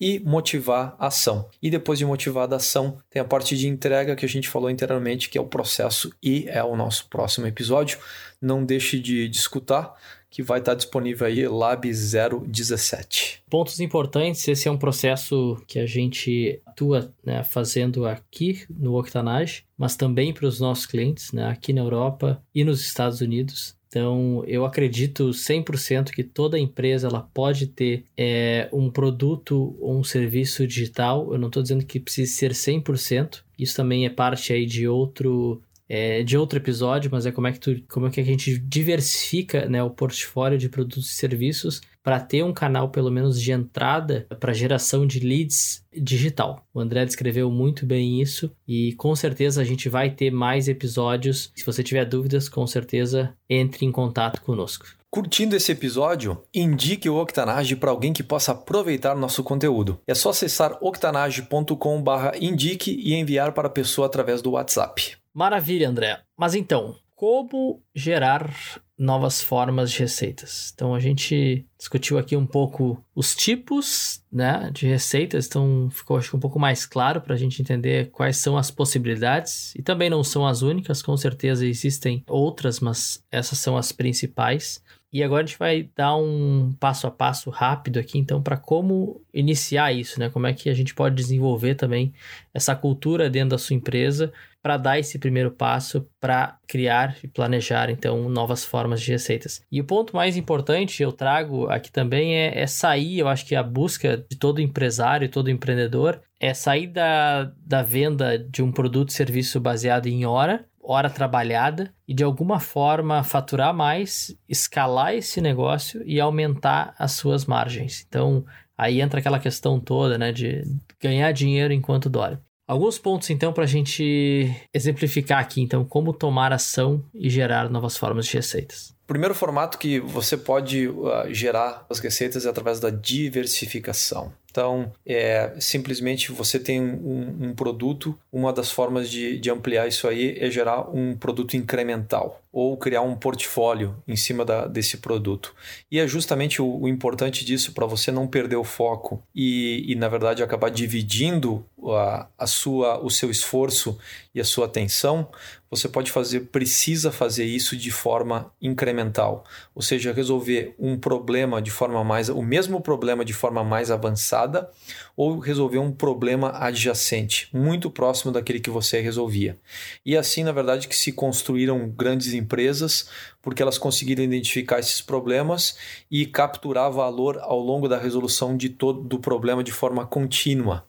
e 0.00 0.18
motivar 0.20 0.96
a 0.98 1.08
ação. 1.08 1.48
E 1.62 1.70
depois 1.70 1.98
de 1.98 2.06
motivar 2.06 2.50
a 2.50 2.56
ação, 2.56 2.98
tem 3.10 3.20
a 3.20 3.24
parte 3.24 3.56
de 3.56 3.68
entrega 3.68 4.16
que 4.16 4.24
a 4.24 4.28
gente 4.28 4.48
falou 4.48 4.68
anteriormente, 4.68 5.28
que 5.28 5.36
é 5.38 5.40
o 5.40 5.46
processo 5.46 6.12
e 6.22 6.46
é 6.48 6.64
o 6.64 6.74
nosso 6.74 7.08
próximo 7.08 7.46
episódio. 7.46 7.98
Não 8.40 8.64
deixe 8.64 8.98
de, 8.98 9.28
de 9.28 9.36
escutar, 9.36 9.94
que 10.30 10.42
vai 10.42 10.58
estar 10.58 10.74
disponível 10.74 11.26
aí, 11.26 11.46
Lab 11.46 11.88
017. 11.90 13.42
Pontos 13.48 13.80
importantes, 13.80 14.46
esse 14.48 14.68
é 14.68 14.70
um 14.70 14.76
processo 14.76 15.56
que 15.66 15.78
a 15.78 15.86
gente 15.86 16.60
atua 16.66 17.10
né, 17.24 17.42
fazendo 17.44 18.06
aqui 18.06 18.64
no 18.68 18.98
Octanage, 18.98 19.64
mas 19.78 19.96
também 19.96 20.32
para 20.32 20.46
os 20.46 20.60
nossos 20.60 20.86
clientes, 20.86 21.32
né, 21.32 21.48
aqui 21.48 21.72
na 21.72 21.80
Europa 21.80 22.42
e 22.54 22.64
nos 22.64 22.82
Estados 22.82 23.20
Unidos. 23.20 23.75
Então, 23.88 24.44
eu 24.46 24.64
acredito 24.64 25.30
100% 25.30 26.10
que 26.10 26.24
toda 26.24 26.58
empresa 26.58 27.08
ela 27.08 27.20
pode 27.20 27.68
ter 27.68 28.04
é, 28.16 28.68
um 28.72 28.90
produto 28.90 29.76
ou 29.80 29.98
um 29.98 30.04
serviço 30.04 30.66
digital. 30.66 31.32
Eu 31.32 31.38
não 31.38 31.48
estou 31.48 31.62
dizendo 31.62 31.84
que 31.84 32.00
precise 32.00 32.32
ser 32.32 32.52
100%. 32.52 33.42
Isso 33.58 33.76
também 33.76 34.04
é 34.04 34.10
parte 34.10 34.52
aí 34.52 34.66
de 34.66 34.88
outro 34.88 35.62
é, 35.88 36.22
de 36.22 36.36
outro 36.36 36.58
episódio, 36.58 37.10
mas 37.12 37.26
é 37.26 37.32
como 37.32 37.46
é 37.46 37.52
que, 37.52 37.60
tu, 37.60 37.80
como 37.88 38.06
é 38.06 38.10
que 38.10 38.20
a 38.20 38.24
gente 38.24 38.58
diversifica 38.58 39.68
né, 39.68 39.82
o 39.82 39.90
portfólio 39.90 40.58
de 40.58 40.68
produtos 40.68 41.10
e 41.10 41.14
serviços 41.14 41.80
para 42.06 42.20
ter 42.20 42.44
um 42.44 42.52
canal, 42.52 42.90
pelo 42.90 43.10
menos, 43.10 43.42
de 43.42 43.50
entrada 43.50 44.28
para 44.38 44.52
geração 44.52 45.04
de 45.04 45.18
leads 45.18 45.84
digital. 45.92 46.64
O 46.72 46.78
André 46.78 47.04
descreveu 47.04 47.50
muito 47.50 47.84
bem 47.84 48.22
isso 48.22 48.48
e 48.64 48.92
com 48.92 49.16
certeza 49.16 49.60
a 49.60 49.64
gente 49.64 49.88
vai 49.88 50.10
ter 50.10 50.30
mais 50.30 50.68
episódios. 50.68 51.50
Se 51.56 51.66
você 51.66 51.82
tiver 51.82 52.04
dúvidas, 52.04 52.48
com 52.48 52.64
certeza 52.64 53.34
entre 53.50 53.84
em 53.84 53.90
contato 53.90 54.40
conosco. 54.40 54.86
Curtindo 55.10 55.56
esse 55.56 55.72
episódio, 55.72 56.40
indique 56.54 57.10
o 57.10 57.20
Octanage 57.20 57.74
para 57.74 57.90
alguém 57.90 58.12
que 58.12 58.22
possa 58.22 58.52
aproveitar 58.52 59.16
nosso 59.16 59.42
conteúdo. 59.42 59.98
É 60.06 60.14
só 60.14 60.30
acessar 60.30 60.78
octanage.com/indique 60.80 63.00
e 63.02 63.14
enviar 63.14 63.50
para 63.50 63.66
a 63.66 63.70
pessoa 63.70 64.06
através 64.06 64.40
do 64.40 64.52
WhatsApp. 64.52 65.16
Maravilha, 65.34 65.88
André. 65.88 66.20
Mas 66.38 66.54
então, 66.54 66.94
como 67.16 67.82
gerar 67.94 68.54
novas 68.98 69.42
formas 69.42 69.90
de 69.90 69.98
receitas. 70.00 70.70
Então 70.74 70.94
a 70.94 71.00
gente 71.00 71.66
discutiu 71.78 72.18
aqui 72.18 72.36
um 72.36 72.46
pouco 72.46 73.02
os 73.14 73.34
tipos 73.34 74.22
né, 74.30 74.70
de 74.72 74.86
receitas, 74.86 75.46
então 75.46 75.88
ficou 75.90 76.18
acho 76.18 76.36
um 76.36 76.40
pouco 76.40 76.58
mais 76.58 76.86
claro 76.86 77.20
para 77.20 77.34
a 77.34 77.36
gente 77.36 77.60
entender 77.60 78.10
quais 78.10 78.36
são 78.36 78.56
as 78.56 78.70
possibilidades 78.70 79.74
e 79.74 79.82
também 79.82 80.08
não 80.08 80.22
são 80.22 80.46
as 80.46 80.62
únicas, 80.62 81.02
com 81.02 81.16
certeza 81.16 81.66
existem 81.66 82.22
outras, 82.26 82.80
mas 82.80 83.22
essas 83.30 83.58
são 83.58 83.76
as 83.76 83.92
principais. 83.92 84.82
E 85.12 85.22
agora 85.22 85.44
a 85.44 85.46
gente 85.46 85.58
vai 85.58 85.88
dar 85.96 86.16
um 86.16 86.74
passo 86.78 87.06
a 87.06 87.10
passo 87.10 87.48
rápido 87.48 87.98
aqui, 87.98 88.18
então, 88.18 88.42
para 88.42 88.56
como 88.56 89.22
iniciar 89.32 89.92
isso, 89.92 90.18
né? 90.20 90.28
Como 90.28 90.46
é 90.46 90.52
que 90.52 90.68
a 90.68 90.74
gente 90.74 90.94
pode 90.94 91.14
desenvolver 91.14 91.74
também 91.74 92.12
essa 92.52 92.74
cultura 92.74 93.30
dentro 93.30 93.50
da 93.50 93.58
sua 93.58 93.76
empresa 93.76 94.30
para 94.66 94.76
dar 94.76 94.98
esse 94.98 95.16
primeiro 95.16 95.52
passo 95.52 96.08
para 96.20 96.58
criar 96.66 97.16
e 97.22 97.28
planejar 97.28 97.88
então 97.88 98.28
novas 98.28 98.64
formas 98.64 99.00
de 99.00 99.12
receitas. 99.12 99.62
E 99.70 99.80
o 99.80 99.84
ponto 99.84 100.16
mais 100.16 100.36
importante 100.36 101.04
eu 101.04 101.12
trago 101.12 101.68
aqui 101.68 101.92
também 101.92 102.34
é, 102.34 102.62
é 102.62 102.66
sair, 102.66 103.20
eu 103.20 103.28
acho 103.28 103.46
que 103.46 103.54
a 103.54 103.62
busca 103.62 104.16
de 104.28 104.36
todo 104.36 104.60
empresário, 104.60 105.28
todo 105.28 105.52
empreendedor 105.52 106.20
é 106.40 106.52
sair 106.52 106.88
da, 106.88 107.44
da 107.64 107.80
venda 107.80 108.36
de 108.36 108.60
um 108.60 108.72
produto 108.72 109.10
e 109.10 109.12
serviço 109.12 109.60
baseado 109.60 110.08
em 110.08 110.26
hora 110.26 110.64
hora 110.82 111.08
trabalhada 111.08 111.94
e 112.06 112.12
de 112.12 112.24
alguma 112.24 112.58
forma 112.58 113.22
faturar 113.22 113.72
mais, 113.72 114.36
escalar 114.48 115.14
esse 115.14 115.40
negócio 115.40 116.02
e 116.04 116.20
aumentar 116.20 116.92
as 116.98 117.12
suas 117.12 117.44
margens. 117.44 118.04
Então, 118.08 118.44
aí 118.76 119.00
entra 119.00 119.20
aquela 119.20 119.38
questão 119.38 119.78
toda, 119.78 120.18
né, 120.18 120.32
de 120.32 120.62
ganhar 121.00 121.30
dinheiro 121.30 121.72
enquanto 121.72 122.10
dorme. 122.10 122.38
Alguns 122.66 122.98
pontos, 122.98 123.30
então, 123.30 123.52
para 123.52 123.62
a 123.62 123.68
gente 123.68 124.50
exemplificar 124.74 125.38
aqui, 125.38 125.60
então, 125.60 125.84
como 125.84 126.12
tomar 126.12 126.52
ação 126.52 127.04
e 127.14 127.30
gerar 127.30 127.70
novas 127.70 127.96
formas 127.96 128.26
de 128.26 128.34
receitas. 128.34 128.95
Primeiro 129.06 129.34
formato 129.34 129.78
que 129.78 130.00
você 130.00 130.36
pode 130.36 130.88
uh, 130.88 131.32
gerar 131.32 131.86
as 131.88 132.00
receitas 132.00 132.44
é 132.44 132.48
através 132.48 132.80
da 132.80 132.90
diversificação. 132.90 134.32
Então, 134.56 134.90
é, 135.04 135.54
simplesmente 135.60 136.32
você 136.32 136.58
tem 136.58 136.80
um, 136.80 137.48
um 137.48 137.54
produto, 137.54 138.18
uma 138.32 138.54
das 138.54 138.70
formas 138.70 139.10
de, 139.10 139.38
de, 139.38 139.50
ampliar 139.50 139.86
isso 139.86 140.08
aí 140.08 140.34
é 140.40 140.50
gerar 140.50 140.88
um 140.96 141.14
produto 141.14 141.58
incremental 141.58 142.40
ou 142.50 142.74
criar 142.78 143.02
um 143.02 143.14
portfólio 143.14 144.02
em 144.08 144.16
cima 144.16 144.46
da, 144.46 144.66
desse 144.66 144.96
produto. 144.96 145.54
E 145.90 146.00
é 146.00 146.08
justamente 146.08 146.62
o, 146.62 146.80
o 146.80 146.88
importante 146.88 147.44
disso 147.44 147.74
para 147.74 147.84
você 147.84 148.10
não 148.10 148.26
perder 148.26 148.56
o 148.56 148.64
foco 148.64 149.22
e, 149.34 149.84
e 149.92 149.94
na 149.94 150.08
verdade, 150.08 150.42
acabar 150.42 150.70
dividindo 150.70 151.62
a, 151.92 152.26
a 152.38 152.46
sua, 152.46 152.98
o 153.04 153.10
seu 153.10 153.30
esforço 153.30 153.98
e 154.34 154.40
a 154.40 154.44
sua 154.44 154.64
atenção. 154.64 155.28
Você 155.70 155.88
pode 155.88 156.12
fazer, 156.12 156.40
precisa 156.46 157.10
fazer 157.10 157.44
isso 157.44 157.76
de 157.76 157.90
forma 157.90 158.52
incremental, 158.62 159.44
ou 159.74 159.82
seja, 159.82 160.12
resolver 160.12 160.74
um 160.78 160.96
problema 160.96 161.60
de 161.60 161.70
forma 161.70 162.04
mais, 162.04 162.28
o 162.28 162.40
mesmo 162.40 162.80
problema 162.80 163.24
de 163.24 163.32
forma 163.32 163.64
mais 163.64 163.90
avançada 163.90 164.70
ou 165.16 165.38
resolver 165.38 165.78
um 165.78 165.90
problema 165.90 166.52
adjacente, 166.56 167.48
muito 167.52 167.90
próximo 167.90 168.30
daquele 168.30 168.60
que 168.60 168.70
você 168.70 169.00
resolvia. 169.00 169.58
E 170.04 170.16
assim, 170.16 170.44
na 170.44 170.52
verdade, 170.52 170.86
que 170.86 170.96
se 170.96 171.10
construíram 171.10 171.88
grandes 171.88 172.32
empresas 172.32 173.08
porque 173.42 173.62
elas 173.62 173.78
conseguiram 173.78 174.24
identificar 174.24 174.78
esses 174.78 175.00
problemas 175.00 175.76
e 176.10 176.26
capturar 176.26 176.90
valor 176.90 177.38
ao 177.40 177.60
longo 177.60 177.88
da 177.88 177.98
resolução 177.98 178.56
de 178.56 178.68
todo 178.68 179.02
do 179.02 179.18
problema 179.18 179.62
de 179.62 179.72
forma 179.72 180.04
contínua. 180.04 180.84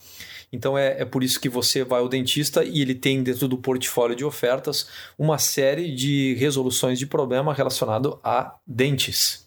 Então 0.52 0.78
é, 0.78 1.02
é 1.02 1.06
por 1.06 1.24
isso 1.24 1.40
que 1.40 1.50
você 1.50 1.84
vai 1.84 2.00
ao 2.00 2.08
dentista 2.08 2.64
e 2.64 2.82
ele 2.82 2.96
tem 2.96 3.22
dentro 3.22 3.48
do 3.48 3.58
portfólio 3.58 4.16
de 4.16 4.24
ofertas 4.24 4.88
uma 5.18 5.38
série 5.38 5.94
de 5.94 6.36
resoluções 6.36 6.98
de 6.98 7.06
problema 7.06 7.54
relacionado 7.54 8.20
a 8.24 8.56
dentes. 8.66 9.46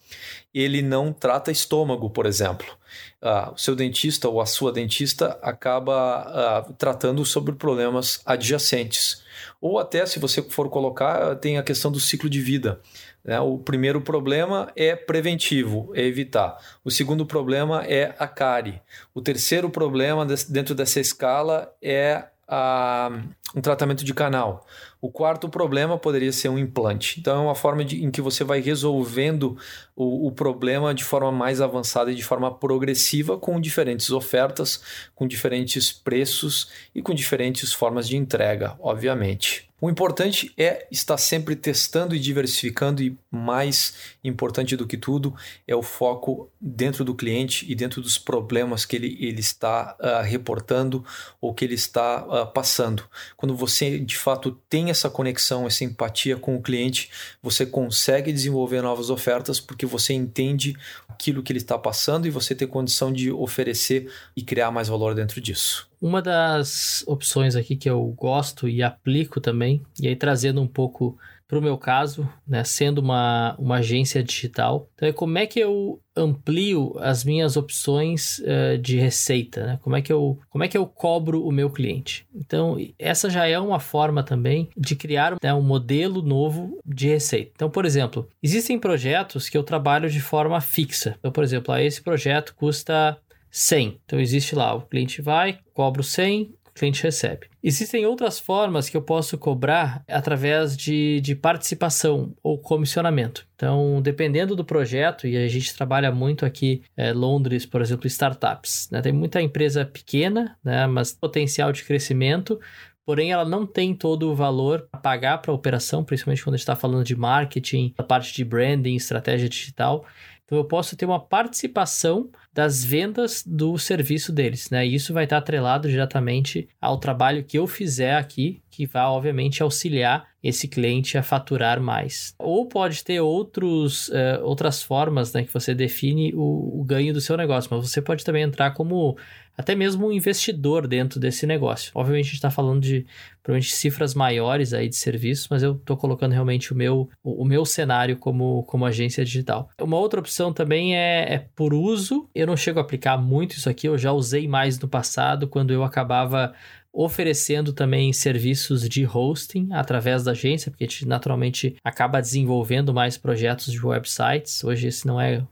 Ele 0.53 0.83
não 0.83 1.13
trata 1.13 1.51
estômago, 1.51 2.11
por 2.11 2.27
exemplo 2.27 2.80
uh, 3.23 3.53
o 3.53 3.59
seu 3.59 3.75
dentista 3.75 4.29
ou 4.29 4.41
a 4.41 4.47
sua 4.47 4.73
dentista 4.73 5.39
acaba 5.43 6.67
uh, 6.69 6.73
tratando 6.75 7.25
sobre 7.25 7.55
problemas 7.55 8.21
adjacentes. 8.25 9.23
Ou 9.61 9.79
até, 9.79 10.07
se 10.07 10.19
você 10.19 10.43
for 10.43 10.69
colocar, 10.69 11.37
tem 11.37 11.59
a 11.59 11.63
questão 11.63 11.91
do 11.91 12.01
ciclo 12.01 12.29
de 12.29 12.41
vida. 12.41 12.81
Né? 13.25 13.39
O 13.41 13.59
primeiro 13.59 14.01
problema 14.01 14.71
é 14.75 14.97
preventivo, 14.97 15.93
é 15.95 16.03
evitar. 16.03 16.57
O 16.85 16.91
segundo 16.91 17.27
problema 17.27 17.85
é 17.85 18.15
a 18.19 18.27
cárie. 18.27 18.81
O 19.15 19.21
terceiro 19.21 19.69
problema 19.69 20.27
dentro 20.49 20.75
dessa 20.75 21.01
escala 21.01 21.73
é 21.83 22.25
a, 22.49 23.11
um 23.55 23.61
tratamento 23.61 24.05
de 24.05 24.13
canal. 24.13 24.67
O 25.01 25.11
quarto 25.11 25.49
problema 25.49 25.97
poderia 25.97 26.33
ser 26.33 26.51
um 26.51 26.59
implante. 26.59 27.19
Então, 27.19 27.37
é 27.37 27.45
uma 27.47 27.55
forma 27.55 27.83
de, 27.83 28.05
em 28.05 28.11
que 28.11 28.21
você 28.21 28.45
vai 28.45 28.61
resolvendo 28.61 29.57
o, 29.97 30.27
o, 30.27 30.33
problema 30.33 30.95
de 30.95 31.03
forma 31.03 31.33
mais 31.33 31.61
avançada 31.63 32.13
e 32.13 32.15
de 32.15 32.23
forma 32.23 32.55
progressiva, 32.55 33.39
com 33.39 33.59
diferentes 33.59 34.11
ofertas, 34.11 34.83
com 35.15 35.27
diferentes 35.27 35.91
preços 35.91 36.69
e 36.95 37.01
com 37.01 37.15
diferentes 37.15 37.73
formas 37.73 38.07
de 38.07 38.17
entrega, 38.17 38.77
obviamente. 38.79 39.71
O 39.81 39.89
importante 39.89 40.53
é 40.59 40.87
estar 40.91 41.17
sempre 41.17 41.57
testando 41.57 42.15
e 42.15 42.19
diversificando, 42.19 43.03
e 43.03 43.17
mais 43.31 43.95
importante 44.23 44.77
do 44.77 44.87
que 44.87 44.99
tudo 44.99 45.35
é 45.67 45.75
o 45.75 45.83
foco 45.83 46.51
dentro 46.61 47.03
do 47.03 47.15
cliente 47.15 47.65
e 47.71 47.75
dentro 47.75 48.03
dos 48.03 48.19
problemas 48.19 48.85
que 48.85 48.95
ele, 48.95 49.17
ele 49.19 49.41
está 49.41 49.97
uh, 49.99 50.23
reportando 50.23 51.03
ou 51.41 51.55
que 51.55 51.65
ele 51.65 51.75
está 51.75 52.27
uh, 52.27 52.47
passando. 52.53 53.05
Quando 53.39 53.57
você 53.57 53.99
de 53.99 54.19
fato 54.19 54.53
tem 54.69 54.90
essa 54.91 55.09
conexão, 55.09 55.67
essa 55.67 55.85
empatia 55.85 56.37
com 56.37 56.57
o 56.57 56.63
cliente, 56.63 57.11
você 57.43 57.65
consegue 57.65 58.33
desenvolver 58.33 58.83
novas 58.83 59.11
ofertas 59.11 59.59
porque 59.59 59.87
você 59.87 60.13
entende 60.13 60.77
aquilo 61.09 61.43
que 61.43 61.53
ele 61.53 61.59
está 61.59 61.79
passando 61.79 62.27
e 62.27 62.31
você 62.31 62.55
tem 62.55 62.69
condição 62.69 63.13
de 63.13 63.31
oferecer 63.31 64.11
e 64.37 64.43
criar 64.43 64.71
mais 64.71 64.89
valor 64.89 65.15
dentro 65.15 65.41
disso. 65.41 65.89
Uma 66.01 66.21
das 66.21 67.05
opções 67.07 67.57
aqui 67.57 67.77
que 67.77 67.89
eu 67.89 68.05
gosto 68.17 68.69
e 68.69 68.83
aplico 68.83 69.41
também, 69.41 69.83
e 70.01 70.09
aí 70.09 70.17
trazendo 70.17 70.61
um 70.61 70.67
pouco 70.67 71.19
para 71.51 71.59
o 71.59 71.63
meu 71.63 71.77
caso, 71.77 72.29
né, 72.47 72.63
sendo 72.63 72.99
uma, 72.99 73.57
uma 73.59 73.79
agência 73.79 74.23
digital, 74.23 74.89
então 74.95 75.09
é 75.09 75.13
como 75.13 75.37
é 75.37 75.49
que 75.49 75.59
eu 75.59 76.01
amplio 76.15 76.95
as 77.01 77.25
minhas 77.25 77.57
opções 77.57 78.39
uh, 78.39 78.79
de 78.79 78.97
receita, 78.97 79.67
né? 79.67 79.79
como, 79.83 79.97
é 79.97 80.03
que 80.03 80.13
eu, 80.13 80.39
como 80.49 80.63
é 80.63 80.69
que 80.69 80.79
eu 80.79 80.87
cobro 80.87 81.45
o 81.45 81.51
meu 81.51 81.69
cliente. 81.69 82.25
Então, 82.33 82.77
essa 82.97 83.29
já 83.29 83.49
é 83.49 83.59
uma 83.59 83.81
forma 83.81 84.23
também 84.23 84.69
de 84.77 84.95
criar 84.95 85.37
né, 85.43 85.53
um 85.53 85.63
modelo 85.63 86.23
novo 86.23 86.79
de 86.87 87.09
receita. 87.09 87.51
Então, 87.57 87.69
por 87.69 87.85
exemplo, 87.85 88.29
existem 88.41 88.79
projetos 88.79 89.49
que 89.49 89.59
eu 89.59 89.65
trabalho 89.65 90.09
de 90.09 90.21
forma 90.21 90.61
fixa. 90.61 91.17
Então, 91.19 91.33
por 91.33 91.43
exemplo, 91.43 91.75
ah, 91.75 91.83
esse 91.83 92.01
projeto 92.01 92.55
custa 92.55 93.19
100. 93.51 94.01
Então 94.05 94.21
existe 94.21 94.55
lá, 94.55 94.75
o 94.75 94.83
cliente 94.83 95.21
vai, 95.21 95.59
cobra 95.75 96.01
o 96.01 96.05
100, 96.05 96.55
cliente 96.75 97.03
recebe. 97.03 97.49
Existem 97.63 98.07
outras 98.07 98.39
formas 98.39 98.89
que 98.89 98.97
eu 98.97 99.03
posso 99.03 99.37
cobrar 99.37 100.03
através 100.09 100.77
de, 100.77 101.21
de 101.21 101.35
participação 101.35 102.35
ou 102.43 102.59
comissionamento. 102.59 103.47
Então, 103.55 104.01
dependendo 104.01 104.57
do 104.57 104.65
projeto, 104.65 105.27
e 105.27 105.37
a 105.37 105.49
gente 105.49 105.75
trabalha 105.75 106.11
muito 106.11 106.47
aqui, 106.47 106.83
é, 106.97 107.13
Londres, 107.13 107.67
por 107.67 107.83
exemplo, 107.83 108.07
startups. 108.07 108.89
Né? 108.91 109.03
Tem 109.03 109.13
muita 109.13 109.43
empresa 109.43 109.85
pequena, 109.85 110.57
né? 110.65 110.87
mas 110.87 111.13
potencial 111.13 111.71
de 111.71 111.85
crescimento, 111.85 112.59
porém 113.05 113.33
ela 113.33 113.45
não 113.45 113.67
tem 113.67 113.95
todo 113.95 114.31
o 114.31 114.35
valor 114.35 114.89
a 114.93 114.97
pagar 114.97 115.39
para 115.39 115.51
a 115.51 115.55
operação, 115.55 116.05
principalmente 116.05 116.43
quando 116.43 116.55
a 116.55 116.57
gente 116.57 116.63
está 116.63 116.77
falando 116.77 117.05
de 117.05 117.17
marketing, 117.17 117.93
a 117.99 118.03
parte 118.03 118.33
de 118.33 118.45
branding, 118.45 118.95
estratégia 118.95 119.49
digital. 119.49 120.07
Então 120.51 120.59
eu 120.59 120.65
posso 120.65 120.97
ter 120.97 121.07
uma 121.07 121.21
participação 121.21 122.29
das 122.53 122.85
vendas 122.85 123.45
do 123.47 123.79
serviço 123.79 124.33
deles, 124.33 124.69
né? 124.69 124.85
E 124.85 124.97
isso 124.97 125.15
vai 125.15 125.23
estar 125.23 125.37
atrelado 125.37 125.89
diretamente 125.89 126.69
ao 126.81 126.99
trabalho 126.99 127.45
que 127.45 127.57
eu 127.57 127.69
fizer 127.69 128.17
aqui, 128.17 128.61
que 128.69 128.85
vai 128.85 129.05
obviamente 129.05 129.63
auxiliar 129.63 130.27
esse 130.43 130.67
cliente 130.67 131.17
a 131.17 131.23
faturar 131.23 131.81
mais. 131.81 132.35
Ou 132.37 132.67
pode 132.67 133.05
ter 133.05 133.21
outros, 133.21 134.09
uh, 134.09 134.43
outras 134.43 134.83
formas 134.83 135.33
né, 135.33 135.45
que 135.45 135.55
você 135.55 135.73
define 135.73 136.33
o, 136.35 136.81
o 136.81 136.85
ganho 136.85 137.15
do 137.15 137.21
seu 137.21 137.37
negócio, 137.37 137.71
mas 137.71 137.89
você 137.89 138.03
pode 138.03 138.25
também 138.25 138.43
entrar 138.43 138.73
como 138.73 139.17
até 139.61 139.75
mesmo 139.75 140.09
um 140.09 140.13
investidor 140.13 140.89
dentro 140.89 141.21
desse 141.21 141.47
negócio. 141.47 141.93
Obviamente 141.95 142.25
a 142.25 142.29
gente 142.29 142.35
está 142.37 142.51
falando 142.51 142.81
de 142.81 143.07
provavelmente 143.43 143.75
cifras 143.75 144.15
maiores 144.15 144.73
aí 144.73 144.89
de 144.89 144.97
serviços, 144.97 145.49
mas 145.51 145.63
eu 145.63 145.73
estou 145.73 145.97
colocando 145.97 146.33
realmente 146.33 146.73
o 146.73 146.77
meu, 146.77 147.11
o, 147.23 147.45
meu 147.45 147.65
cenário 147.67 148.17
como, 148.17 148.63
como 148.65 148.87
agência 148.87 149.25
digital. 149.25 149.69
Uma 149.81 149.99
outra 149.99 150.21
opção 150.21 150.53
também 150.53 150.97
é, 150.97 151.35
é 151.35 151.47
por 151.55 151.75
uso. 151.75 152.29
Eu 152.35 152.47
não 152.47 152.57
chego 152.57 152.79
a 152.79 152.83
aplicar 152.83 153.19
muito 153.19 153.57
isso 153.57 153.69
aqui, 153.69 153.87
eu 153.87 153.99
já 153.99 154.13
usei 154.13 154.49
mais 154.49 154.79
no 154.79 154.89
passado, 154.89 155.47
quando 155.47 155.73
eu 155.73 155.85
acabava 155.85 156.55
oferecendo 156.93 157.73
também 157.73 158.13
serviços 158.13 158.89
de 158.89 159.07
hosting 159.07 159.69
através 159.73 160.25
da 160.25 160.33
agência, 160.33 160.71
porque 160.71 160.85
a 160.85 160.87
gente 160.87 161.07
naturalmente 161.07 161.77
acaba 161.85 162.21
desenvolvendo 162.21 162.93
mais 162.93 163.17
projetos 163.17 163.73
de 163.73 163.85
websites. 163.85 164.63
Hoje 164.65 164.89
esse 164.89 165.07
não 165.07 165.21
é, 165.21 165.43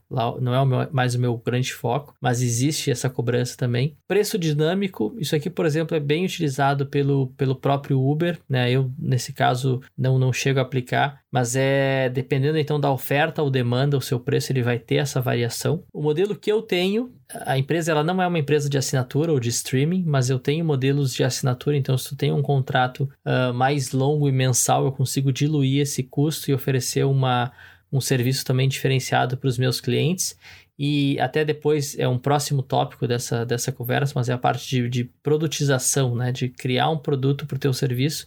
não 0.41 0.53
é 0.53 0.61
o 0.61 0.65
meu, 0.65 0.87
mais 0.91 1.15
o 1.15 1.19
meu 1.19 1.37
grande 1.37 1.73
foco, 1.73 2.13
mas 2.21 2.41
existe 2.41 2.91
essa 2.91 3.09
cobrança 3.09 3.57
também. 3.57 3.95
Preço 4.07 4.37
dinâmico, 4.37 5.15
isso 5.17 5.35
aqui, 5.35 5.49
por 5.49 5.65
exemplo, 5.65 5.95
é 5.95 5.99
bem 5.99 6.25
utilizado 6.25 6.85
pelo, 6.85 7.27
pelo 7.37 7.55
próprio 7.55 7.99
Uber, 7.99 8.39
né? 8.47 8.71
Eu, 8.71 8.91
nesse 8.97 9.33
caso, 9.33 9.81
não, 9.97 10.19
não 10.19 10.33
chego 10.33 10.59
a 10.59 10.63
aplicar, 10.63 11.21
mas 11.31 11.55
é 11.55 12.09
dependendo 12.09 12.57
então 12.57 12.79
da 12.79 12.91
oferta 12.91 13.41
ou 13.41 13.49
demanda, 13.49 13.97
o 13.97 14.01
seu 14.01 14.19
preço 14.19 14.51
ele 14.51 14.61
vai 14.61 14.79
ter 14.79 14.95
essa 14.95 15.21
variação. 15.21 15.83
O 15.93 16.01
modelo 16.01 16.35
que 16.35 16.51
eu 16.51 16.61
tenho, 16.61 17.11
a 17.31 17.57
empresa 17.57 17.91
ela 17.91 18.03
não 18.03 18.21
é 18.21 18.27
uma 18.27 18.39
empresa 18.39 18.67
de 18.67 18.77
assinatura 18.77 19.31
ou 19.31 19.39
de 19.39 19.49
streaming, 19.49 20.03
mas 20.05 20.29
eu 20.29 20.39
tenho 20.39 20.65
modelos 20.65 21.13
de 21.13 21.23
assinatura, 21.23 21.77
então 21.77 21.95
se 21.97 22.09
tu 22.09 22.15
tem 22.15 22.31
um 22.31 22.41
contrato 22.41 23.09
uh, 23.23 23.53
mais 23.53 23.91
longo 23.91 24.27
e 24.27 24.31
mensal, 24.31 24.85
eu 24.85 24.91
consigo 24.91 25.31
diluir 25.31 25.81
esse 25.81 26.01
custo 26.01 26.49
e 26.49 26.53
oferecer 26.53 27.05
uma, 27.05 27.51
um 27.91 28.01
serviço 28.01 28.43
também 28.43 28.67
diferenciado 28.67 29.37
para 29.37 29.47
os 29.47 29.57
meus 29.57 29.79
clientes. 29.79 30.35
E 30.81 31.19
até 31.19 31.43
depois 31.43 31.99
é 31.99 32.07
um 32.07 32.17
próximo 32.17 32.63
tópico 32.63 33.05
dessa, 33.05 33.45
dessa 33.45 33.69
conversa, 33.69 34.13
mas 34.15 34.29
é 34.29 34.33
a 34.33 34.37
parte 34.37 34.65
de, 34.69 34.87
de 34.87 35.03
produtização, 35.21 36.15
né? 36.15 36.31
De 36.31 36.47
criar 36.47 36.89
um 36.89 36.97
produto 36.97 37.45
para 37.45 37.57
o 37.57 37.59
teu 37.59 37.73
serviço. 37.73 38.25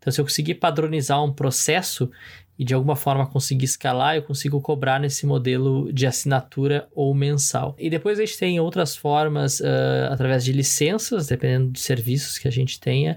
Então, 0.00 0.12
se 0.12 0.20
eu 0.20 0.24
conseguir 0.24 0.56
padronizar 0.56 1.22
um 1.22 1.32
processo, 1.32 2.10
e 2.62 2.64
de 2.64 2.74
alguma 2.74 2.94
forma 2.94 3.26
conseguir 3.26 3.64
escalar, 3.64 4.14
eu 4.14 4.22
consigo 4.22 4.60
cobrar 4.60 5.00
nesse 5.00 5.26
modelo 5.26 5.92
de 5.92 6.06
assinatura 6.06 6.88
ou 6.94 7.12
mensal. 7.12 7.74
E 7.76 7.90
depois 7.90 8.20
a 8.20 8.24
gente 8.24 8.38
tem 8.38 8.60
outras 8.60 8.94
formas, 8.94 9.58
uh, 9.58 10.12
através 10.12 10.44
de 10.44 10.52
licenças, 10.52 11.26
dependendo 11.26 11.72
de 11.72 11.80
serviços 11.80 12.38
que 12.38 12.46
a 12.46 12.52
gente 12.52 12.78
tenha, 12.78 13.16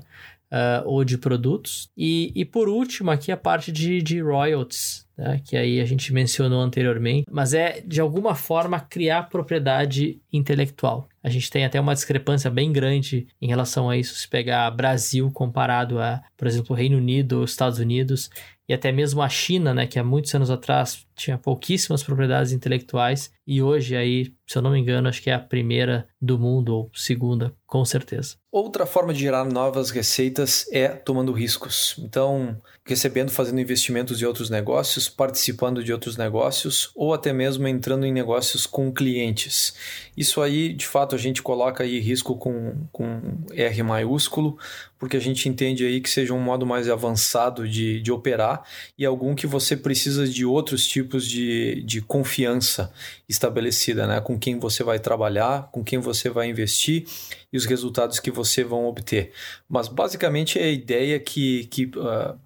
uh, 0.51 0.81
ou 0.88 1.03
de 1.05 1.19
produtos. 1.19 1.91
E, 1.95 2.31
e 2.34 2.43
por 2.43 2.67
último, 2.67 3.12
aqui 3.12 3.31
a 3.31 3.38
parte 3.38 3.71
de, 3.71 4.01
de 4.01 4.19
royalties, 4.19 5.05
né, 5.17 5.41
que 5.43 5.56
aí 5.56 5.80
a 5.80 5.86
gente 5.86 6.13
mencionou 6.13 6.62
anteriormente, 6.62 7.25
mas 7.30 7.54
é 7.54 7.82
de 7.82 8.01
alguma 8.01 8.36
forma 8.36 8.80
criar 8.80 9.23
propriedade 9.23 10.21
intelectual. 10.32 11.08
A 11.23 11.30
gente 11.30 11.49
tem 11.49 11.65
até 11.65 11.80
uma 11.80 11.93
discrepância 11.93 12.51
bem 12.51 12.71
grande 12.71 13.28
em 13.41 13.47
relação 13.47 13.89
a 13.89 13.97
isso, 13.97 14.15
se 14.15 14.28
pegar 14.28 14.69
Brasil 14.71 15.32
comparado 15.32 15.99
a, 15.99 16.21
por 16.38 16.47
exemplo, 16.47 16.75
Reino 16.75 16.97
Unido 16.97 17.43
Estados 17.43 17.80
Unidos 17.80 18.30
e 18.67 18.73
até 18.73 18.91
mesmo 18.91 19.21
a 19.21 19.30
China, 19.30 19.73
né, 19.73 19.86
que 19.86 19.99
há 19.99 20.04
muitos 20.04 20.34
anos 20.34 20.49
atrás 20.49 21.06
tinha 21.15 21.38
pouquíssimas 21.38 22.04
propriedades 22.04 22.51
intelectuais 22.51 23.32
e 23.45 23.62
hoje 23.62 23.95
aí, 23.95 24.34
se 24.47 24.58
eu 24.58 24.62
não 24.62 24.71
me 24.71 24.80
engano, 24.80 25.08
acho 25.08 25.21
que 25.21 25.30
é 25.30 25.34
a 25.34 25.39
primeira 25.39 26.08
do 26.19 26.39
mundo 26.39 26.75
ou 26.75 26.91
segunda, 26.93 27.54
com 27.65 27.86
certeza. 27.86 28.36
Outra 28.51 28.86
forma 28.86 29.13
de 29.13 29.19
gerar 29.19 29.45
novas 29.45 29.91
receitas 29.91 30.65
é 30.71 30.88
tomando 30.88 31.32
riscos. 31.32 31.95
Então, 31.99 32.60
recebendo, 32.88 33.32
fazendo 33.32 33.60
investimentos 33.60 34.21
em 34.21 34.26
outros 34.26 34.50
negócios, 34.50 35.10
participando 35.10 35.84
de 35.84 35.91
outros 35.91 36.17
negócios 36.17 36.91
ou 36.93 37.15
até 37.15 37.34
mesmo 37.34 37.67
entrando 37.67 38.06
em 38.06 38.13
negócios 38.13 38.67
com 38.67 38.93
clientes. 38.93 39.74
Isso 40.15 40.39
aí, 40.39 40.71
de 40.71 40.86
fato, 40.86 41.15
a 41.15 41.17
gente 41.17 41.41
coloca 41.41 41.84
aí 41.84 42.00
risco 42.00 42.36
com, 42.38 42.76
com 42.91 43.19
R 43.52 43.84
maiúsculo, 43.84 44.58
porque 45.00 45.17
a 45.17 45.19
gente 45.19 45.50
entende 45.50 45.84
aí 45.84 46.00
que 46.00 46.10
seja 46.10 46.34
um 46.34 46.39
modo 46.39 46.65
mais 46.65 46.88
avançado 46.88 47.67
de, 47.67 48.00
de 48.02 48.12
operar 48.12 48.63
e 48.98 49.04
algum 49.04 49.34
que 49.34 49.48
você 49.48 49.76
precisa 49.76 50.28
de 50.28 50.45
outros 50.45 50.88
tipos 50.88 51.28
de, 51.28 51.82
de 51.84 52.02
confiança 52.02 52.93
estabelecida, 53.28 54.06
né? 54.06 54.21
Com 54.21 54.38
quem 54.38 54.60
você 54.60 54.84
vai 54.84 55.00
trabalhar, 55.00 55.69
com 55.71 55.84
quem 55.84 56.00
você 56.00 56.30
vai 56.30 56.50
investir 56.50 57.06
e 57.52 57.58
os 57.58 57.65
resultados 57.65 58.19
que 58.19 58.30
você 58.30 58.63
vão 58.63 58.86
obter. 58.86 59.32
Mas 59.67 59.88
basicamente 59.88 60.60
é 60.60 60.63
a 60.63 60.71
ideia 60.71 61.19
que, 61.19 61.65
que 61.65 61.86
uh, 61.86 62.38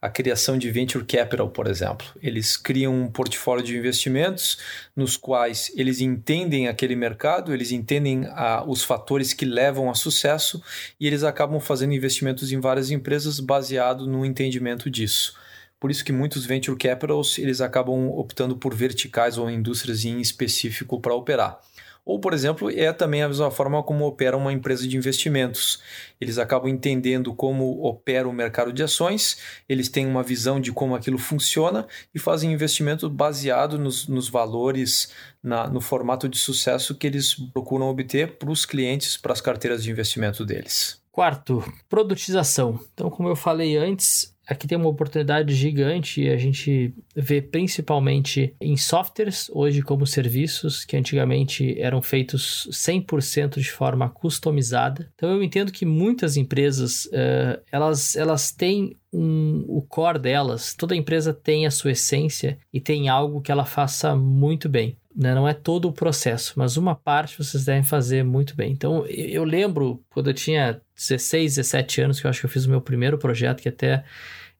a 0.00 0.08
criação 0.08 0.58
de 0.58 0.70
venture 0.70 1.04
capital, 1.04 1.48
por 1.48 1.66
exemplo. 1.66 2.06
Eles 2.22 2.56
criam 2.56 2.94
um 2.94 3.08
portfólio 3.08 3.64
de 3.64 3.76
investimentos 3.76 4.58
nos 4.94 5.16
quais 5.16 5.72
eles 5.76 6.00
entendem 6.00 6.68
aquele 6.68 6.96
mercado, 6.96 7.52
eles 7.52 7.72
entendem 7.72 8.24
uh, 8.24 8.64
os 8.66 8.82
fatores 8.82 9.32
que 9.32 9.44
levam 9.44 9.90
a 9.90 9.94
sucesso 9.94 10.62
e 10.98 11.06
eles 11.06 11.22
acabam 11.22 11.60
fazendo 11.60 11.94
investimentos 11.94 12.52
em 12.52 12.60
várias 12.60 12.90
empresas 12.90 13.40
baseado 13.40 14.06
no 14.06 14.24
entendimento 14.24 14.90
disso. 14.90 15.34
Por 15.82 15.90
isso 15.90 16.04
que 16.04 16.12
muitos 16.12 16.46
venture 16.46 16.78
capitals 16.78 17.38
eles 17.38 17.60
acabam 17.60 18.10
optando 18.10 18.56
por 18.56 18.72
verticais 18.72 19.36
ou 19.36 19.50
indústrias 19.50 20.04
em 20.04 20.20
específico 20.20 21.00
para 21.00 21.12
operar. 21.12 21.60
Ou, 22.04 22.18
por 22.18 22.34
exemplo, 22.34 22.68
é 22.68 22.92
também 22.92 23.22
a 23.22 23.28
mesma 23.28 23.50
forma 23.50 23.80
como 23.82 24.04
opera 24.04 24.36
uma 24.36 24.52
empresa 24.52 24.88
de 24.88 24.96
investimentos. 24.96 25.80
Eles 26.20 26.36
acabam 26.36 26.68
entendendo 26.68 27.32
como 27.32 27.84
opera 27.84 28.28
o 28.28 28.32
mercado 28.32 28.72
de 28.72 28.82
ações, 28.82 29.38
eles 29.68 29.88
têm 29.88 30.06
uma 30.06 30.22
visão 30.22 30.60
de 30.60 30.72
como 30.72 30.96
aquilo 30.96 31.18
funciona 31.18 31.86
e 32.12 32.18
fazem 32.18 32.52
investimento 32.52 33.08
baseado 33.08 33.78
nos, 33.78 34.08
nos 34.08 34.28
valores, 34.28 35.12
na, 35.40 35.68
no 35.68 35.80
formato 35.80 36.28
de 36.28 36.38
sucesso 36.38 36.94
que 36.94 37.06
eles 37.06 37.34
procuram 37.34 37.88
obter 37.88 38.36
para 38.36 38.50
os 38.50 38.66
clientes, 38.66 39.16
para 39.16 39.32
as 39.32 39.40
carteiras 39.40 39.84
de 39.84 39.90
investimento 39.90 40.44
deles. 40.44 41.00
Quarto, 41.12 41.62
produtização. 41.88 42.80
Então, 42.94 43.10
como 43.10 43.28
eu 43.28 43.36
falei 43.36 43.76
antes, 43.76 44.34
aqui 44.46 44.66
tem 44.66 44.76
uma 44.76 44.88
oportunidade 44.88 45.54
gigante 45.54 46.22
e 46.22 46.28
a 46.30 46.36
gente 46.36 46.94
vê 47.14 47.40
principalmente 47.40 48.54
em 48.60 48.76
softwares, 48.76 49.50
hoje 49.52 49.82
como 49.82 50.06
serviços, 50.06 50.84
que 50.84 50.96
antigamente 50.96 51.78
eram 51.80 52.02
feitos 52.02 52.68
100% 52.70 53.60
de 53.60 53.70
forma 53.70 54.08
customizada. 54.08 55.10
Então 55.14 55.30
eu 55.30 55.42
entendo 55.42 55.72
que 55.72 55.86
muitas 55.86 56.36
empresas, 56.36 57.06
uh, 57.06 57.60
elas, 57.70 58.16
elas 58.16 58.52
têm 58.52 58.96
um, 59.12 59.64
o 59.68 59.82
core 59.82 60.18
delas, 60.18 60.74
toda 60.74 60.96
empresa 60.96 61.34
tem 61.34 61.66
a 61.66 61.70
sua 61.70 61.92
essência 61.92 62.58
e 62.72 62.80
tem 62.80 63.08
algo 63.08 63.42
que 63.42 63.52
ela 63.52 63.64
faça 63.64 64.16
muito 64.16 64.68
bem. 64.68 64.96
Né? 65.14 65.34
Não 65.34 65.46
é 65.46 65.54
todo 65.54 65.88
o 65.88 65.92
processo, 65.92 66.54
mas 66.56 66.76
uma 66.76 66.94
parte 66.94 67.36
vocês 67.36 67.64
devem 67.64 67.82
fazer 67.82 68.24
muito 68.24 68.56
bem. 68.56 68.72
Então, 68.72 69.04
eu 69.06 69.44
lembro 69.44 70.02
quando 70.10 70.30
eu 70.30 70.34
tinha 70.34 70.80
16, 70.96 71.56
17 71.56 72.00
anos, 72.00 72.20
que 72.20 72.26
eu 72.26 72.30
acho 72.30 72.40
que 72.40 72.46
eu 72.46 72.50
fiz 72.50 72.64
o 72.64 72.70
meu 72.70 72.80
primeiro 72.80 73.18
projeto, 73.18 73.62
que 73.62 73.68
até 73.68 74.04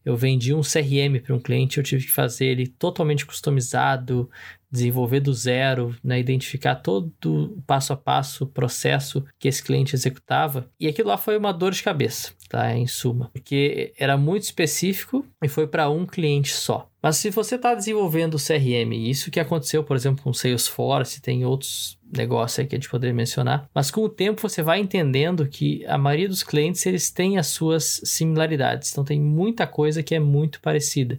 eu 0.04 0.16
vendi 0.16 0.52
um 0.52 0.62
CRM 0.62 1.20
para 1.22 1.34
um 1.34 1.38
cliente, 1.38 1.78
eu 1.78 1.84
tive 1.84 2.04
que 2.04 2.10
fazer 2.10 2.46
ele 2.46 2.66
totalmente 2.66 3.24
customizado, 3.24 4.28
desenvolver 4.70 5.20
do 5.20 5.32
zero, 5.32 5.94
né, 6.02 6.18
identificar 6.18 6.76
todo 6.76 7.12
o 7.24 7.62
passo 7.62 7.92
a 7.92 7.96
passo, 7.96 8.46
processo 8.46 9.24
que 9.38 9.46
esse 9.46 9.62
cliente 9.62 9.94
executava. 9.94 10.68
E 10.80 10.88
aquilo 10.88 11.08
lá 11.08 11.16
foi 11.16 11.36
uma 11.36 11.52
dor 11.52 11.72
de 11.72 11.82
cabeça, 11.82 12.32
tá? 12.52 12.76
Em 12.76 12.86
suma, 12.86 13.30
porque 13.32 13.94
era 13.98 14.14
muito 14.14 14.42
específico 14.42 15.24
e 15.42 15.48
foi 15.48 15.66
para 15.66 15.88
um 15.88 16.04
cliente 16.04 16.52
só. 16.52 16.86
Mas 17.02 17.16
se 17.16 17.30
você 17.30 17.54
está 17.56 17.74
desenvolvendo 17.74 18.36
CRM, 18.36 18.92
isso 18.92 19.30
que 19.30 19.40
aconteceu, 19.40 19.82
por 19.82 19.96
exemplo, 19.96 20.22
com 20.22 20.34
Salesforce, 20.34 21.22
tem 21.22 21.46
outros 21.46 21.98
negócios 22.12 22.58
aí 22.58 22.66
que 22.66 22.74
a 22.74 22.78
gente 22.78 22.90
poderia 22.90 23.14
mencionar, 23.14 23.68
mas 23.74 23.90
com 23.90 24.02
o 24.02 24.08
tempo 24.08 24.42
você 24.42 24.62
vai 24.62 24.80
entendendo 24.80 25.48
que 25.48 25.82
a 25.86 25.96
maioria 25.96 26.28
dos 26.28 26.42
clientes 26.42 26.84
eles 26.84 27.10
têm 27.10 27.38
as 27.38 27.46
suas 27.46 28.02
similaridades, 28.04 28.92
então 28.92 29.02
tem 29.02 29.18
muita 29.18 29.66
coisa 29.66 30.02
que 30.02 30.14
é 30.14 30.20
muito 30.20 30.60
parecida. 30.60 31.18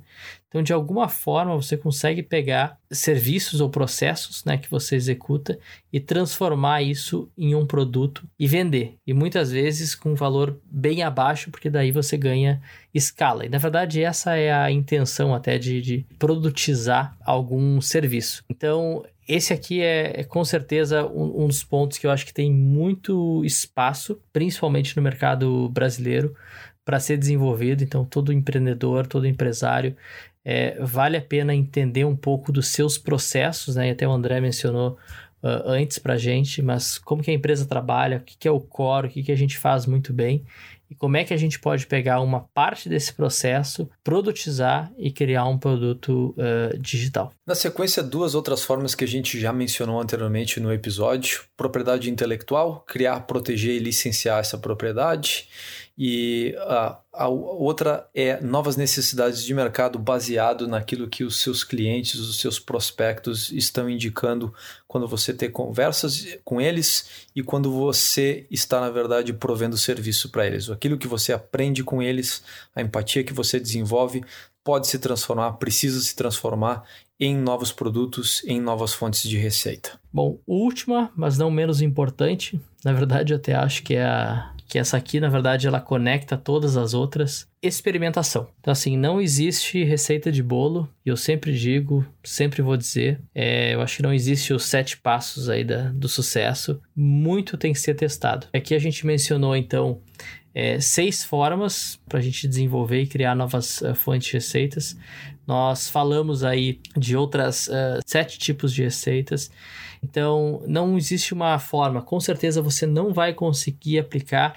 Então, 0.54 0.62
de 0.62 0.72
alguma 0.72 1.10
forma, 1.10 1.56
você 1.56 1.76
consegue 1.76 2.22
pegar 2.22 2.78
serviços 2.92 3.60
ou 3.60 3.72
processos 3.72 4.46
né, 4.46 4.56
que 4.56 4.70
você 4.70 4.96
executa 4.96 5.58
e 5.92 6.00
transformar 6.00 6.84
isso 6.84 7.28
em 7.36 7.56
um 7.56 7.66
produto 7.66 8.24
e 8.38 8.46
vender. 8.46 8.94
E 9.08 9.16
muitas 9.16 9.52
vezes 9.52 9.96
com 9.96 10.12
um 10.12 10.16
valor 10.16 10.60
bem 10.64 11.02
abaixo, 11.02 11.50
porque 11.50 11.72
daí 11.72 11.92
você 11.92 12.16
ganha 12.16 12.62
escala. 12.94 13.48
E 13.48 13.50
na 13.50 13.58
verdade, 13.58 14.04
essa 14.04 14.36
é 14.36 14.54
a 14.54 14.70
intenção 14.70 15.34
até 15.34 15.58
de, 15.58 15.82
de 15.82 16.06
produtizar 16.20 17.18
algum 17.26 17.82
serviço. 17.82 18.44
Então, 18.48 19.04
esse 19.28 19.54
aqui 19.54 19.82
é, 19.82 20.20
é 20.20 20.24
com 20.24 20.46
certeza 20.46 21.04
um, 21.08 21.46
um, 21.46 21.48
dos 21.48 21.64
pontos 21.64 21.98
que 21.98 22.06
eu 22.06 22.12
acho 22.12 22.28
que 22.28 22.34
tem 22.34 22.52
muito 22.52 23.44
espaço, 23.44 24.22
principalmente 24.32 24.96
no 24.96 25.02
mercado 25.02 25.68
brasileiro, 25.70 26.36
para 26.86 27.00
ser 27.00 27.18
desenvolvido. 27.18 27.84
Então, 27.84 28.06
todo 28.06 28.34
empreendedor, 28.34 29.08
todo 29.08 29.26
empresário 29.26 29.96
é, 30.46 30.78
vale 30.80 31.18
a 31.18 31.22
pena 31.22 31.54
entender 31.54 32.06
um 32.06 32.16
pouco 32.16 32.52
dos 32.52 32.68
seus 32.68 32.98
processos, 32.98 33.76
né? 33.76 33.88
E 33.88 33.92
até 33.92 34.08
o 34.08 34.12
André 34.12 34.42
mencionou 34.42 34.98
uh, 35.42 35.64
antes 35.66 36.00
para 36.00 36.14
a 36.14 36.18
gente, 36.18 36.62
mas 36.62 36.98
como 36.98 37.24
que 37.24 37.32
a 37.32 37.34
empresa 37.34 37.66
trabalha, 37.66 38.18
o 38.18 38.22
que, 38.22 38.38
que 38.38 38.48
é 38.48 38.52
o 38.52 38.60
core, 38.60 39.08
o 39.08 39.10
que, 39.10 39.24
que 39.24 39.32
a 39.32 39.38
gente 39.38 39.58
faz 39.58 39.86
muito 39.86 40.12
bem 40.12 40.44
e 40.94 40.96
como 40.96 41.18
é 41.18 41.24
que 41.24 41.34
a 41.34 41.38
gente 41.38 41.60
pode 41.60 41.88
pegar 41.88 42.22
uma 42.22 42.42
parte 42.54 42.88
desse 42.88 43.12
processo, 43.12 43.90
produtizar 44.04 44.92
e 44.96 45.12
criar 45.12 45.46
um 45.46 45.58
produto 45.58 46.36
uh, 46.38 46.78
digital. 46.78 47.34
Na 47.48 47.56
sequência, 47.56 48.04
duas 48.04 48.36
outras 48.36 48.64
formas 48.64 48.94
que 48.94 49.04
a 49.04 49.08
gente 49.08 49.40
já 49.40 49.52
mencionou 49.52 50.00
anteriormente 50.00 50.60
no 50.60 50.72
episódio: 50.72 51.46
propriedade 51.58 52.12
intelectual, 52.12 52.84
criar, 52.88 53.22
proteger 53.22 53.76
e 53.76 53.80
licenciar 53.80 54.40
essa 54.40 54.58
propriedade 54.58 55.48
e 55.98 56.56
a, 56.58 56.98
a, 57.14 57.28
outra 57.28 58.10
é 58.16 58.42
novas 58.42 58.76
necessidades 58.76 59.44
de 59.44 59.54
mercado 59.54 60.00
baseado 60.00 60.68
naquilo 60.68 61.08
que 61.08 61.24
os 61.24 61.40
seus 61.40 61.64
clientes, 61.64 62.20
os 62.20 62.40
seus 62.40 62.60
prospectos 62.60 63.52
estão 63.52 63.88
indicando 63.88 64.52
quando 64.88 65.08
você 65.08 65.34
tem 65.34 65.52
conversas 65.52 66.38
com 66.44 66.60
eles 66.60 67.28
e 67.36 67.44
quando 67.44 67.72
você 67.72 68.48
está, 68.50 68.82
na 68.82 68.90
verdade, 68.90 69.34
provendo 69.34 69.78
serviço 69.78 70.30
para 70.30 70.48
eles. 70.48 70.70
Aquilo 70.70 70.98
que 70.98 71.08
você 71.08 71.32
aprende 71.32 71.84
com 71.84 72.02
eles, 72.02 72.44
a 72.76 72.82
empatia 72.82 73.24
que 73.24 73.34
você 73.34 73.60
desenvolve, 73.60 74.24
pode 74.64 74.88
se 74.88 74.98
transformar, 74.98 75.54
precisa 75.54 76.00
se 76.00 76.16
transformar 76.16 76.84
em 77.20 77.38
novos 77.38 77.72
produtos, 77.72 78.44
em 78.46 78.60
novas 78.60 78.94
fontes 78.94 79.30
de 79.30 79.38
receita. 79.38 80.00
Bom, 80.12 80.40
última, 80.48 81.12
mas 81.16 81.38
não 81.38 81.52
menos 81.52 81.82
importante, 81.82 82.60
na 82.84 82.94
verdade 82.94 83.34
até 83.34 83.54
acho 83.54 83.84
que 83.84 83.94
é 83.94 84.04
a 84.04 84.53
que 84.74 84.80
essa 84.80 84.98
aqui, 84.98 85.20
na 85.20 85.30
verdade, 85.30 85.68
ela 85.68 85.80
conecta 85.80 86.36
todas 86.36 86.76
as 86.78 86.96
outras. 86.96 87.48
Experimentação. 87.62 88.48
Então, 88.60 88.72
assim, 88.72 88.98
não 88.98 89.22
existe 89.22 89.84
receita 89.84 90.32
de 90.32 90.42
bolo, 90.42 90.90
e 91.06 91.10
eu 91.10 91.16
sempre 91.16 91.56
digo, 91.56 92.04
sempre 92.24 92.64
vou 92.64 92.76
dizer, 92.76 93.22
é, 93.36 93.76
eu 93.76 93.82
acho 93.82 93.98
que 93.98 94.02
não 94.02 94.12
existe 94.12 94.52
os 94.52 94.66
sete 94.66 94.98
passos 94.98 95.48
aí 95.48 95.64
da, 95.64 95.92
do 95.92 96.10
sucesso. 96.10 96.82
Muito 96.96 97.56
tem 97.56 97.72
que 97.72 97.80
ser 97.80 97.94
testado. 97.94 98.48
Aqui 98.52 98.74
a 98.74 98.80
gente 98.80 99.06
mencionou, 99.06 99.56
então, 99.56 100.02
é, 100.56 100.80
seis 100.80 101.24
formas 101.24 102.00
para 102.10 102.18
a 102.18 102.24
gente 102.24 102.48
desenvolver 102.48 103.04
e 103.04 103.06
criar 103.06 103.36
novas 103.36 103.80
uh, 103.82 103.94
fontes 103.94 104.28
de 104.28 104.34
receitas. 104.34 104.98
Nós 105.46 105.88
falamos 105.88 106.44
aí 106.44 106.80
de 106.98 107.16
outras 107.16 107.68
uh, 107.68 108.00
sete 108.08 108.40
tipos 108.40 108.74
de 108.74 108.82
receitas. 108.82 109.52
Então, 110.04 110.62
não 110.68 110.98
existe 110.98 111.34
uma 111.34 111.58
forma. 111.58 112.02
Com 112.02 112.20
certeza 112.20 112.62
você 112.62 112.86
não 112.86 113.14
vai 113.14 113.34
conseguir 113.34 114.00
aplicar 114.00 114.54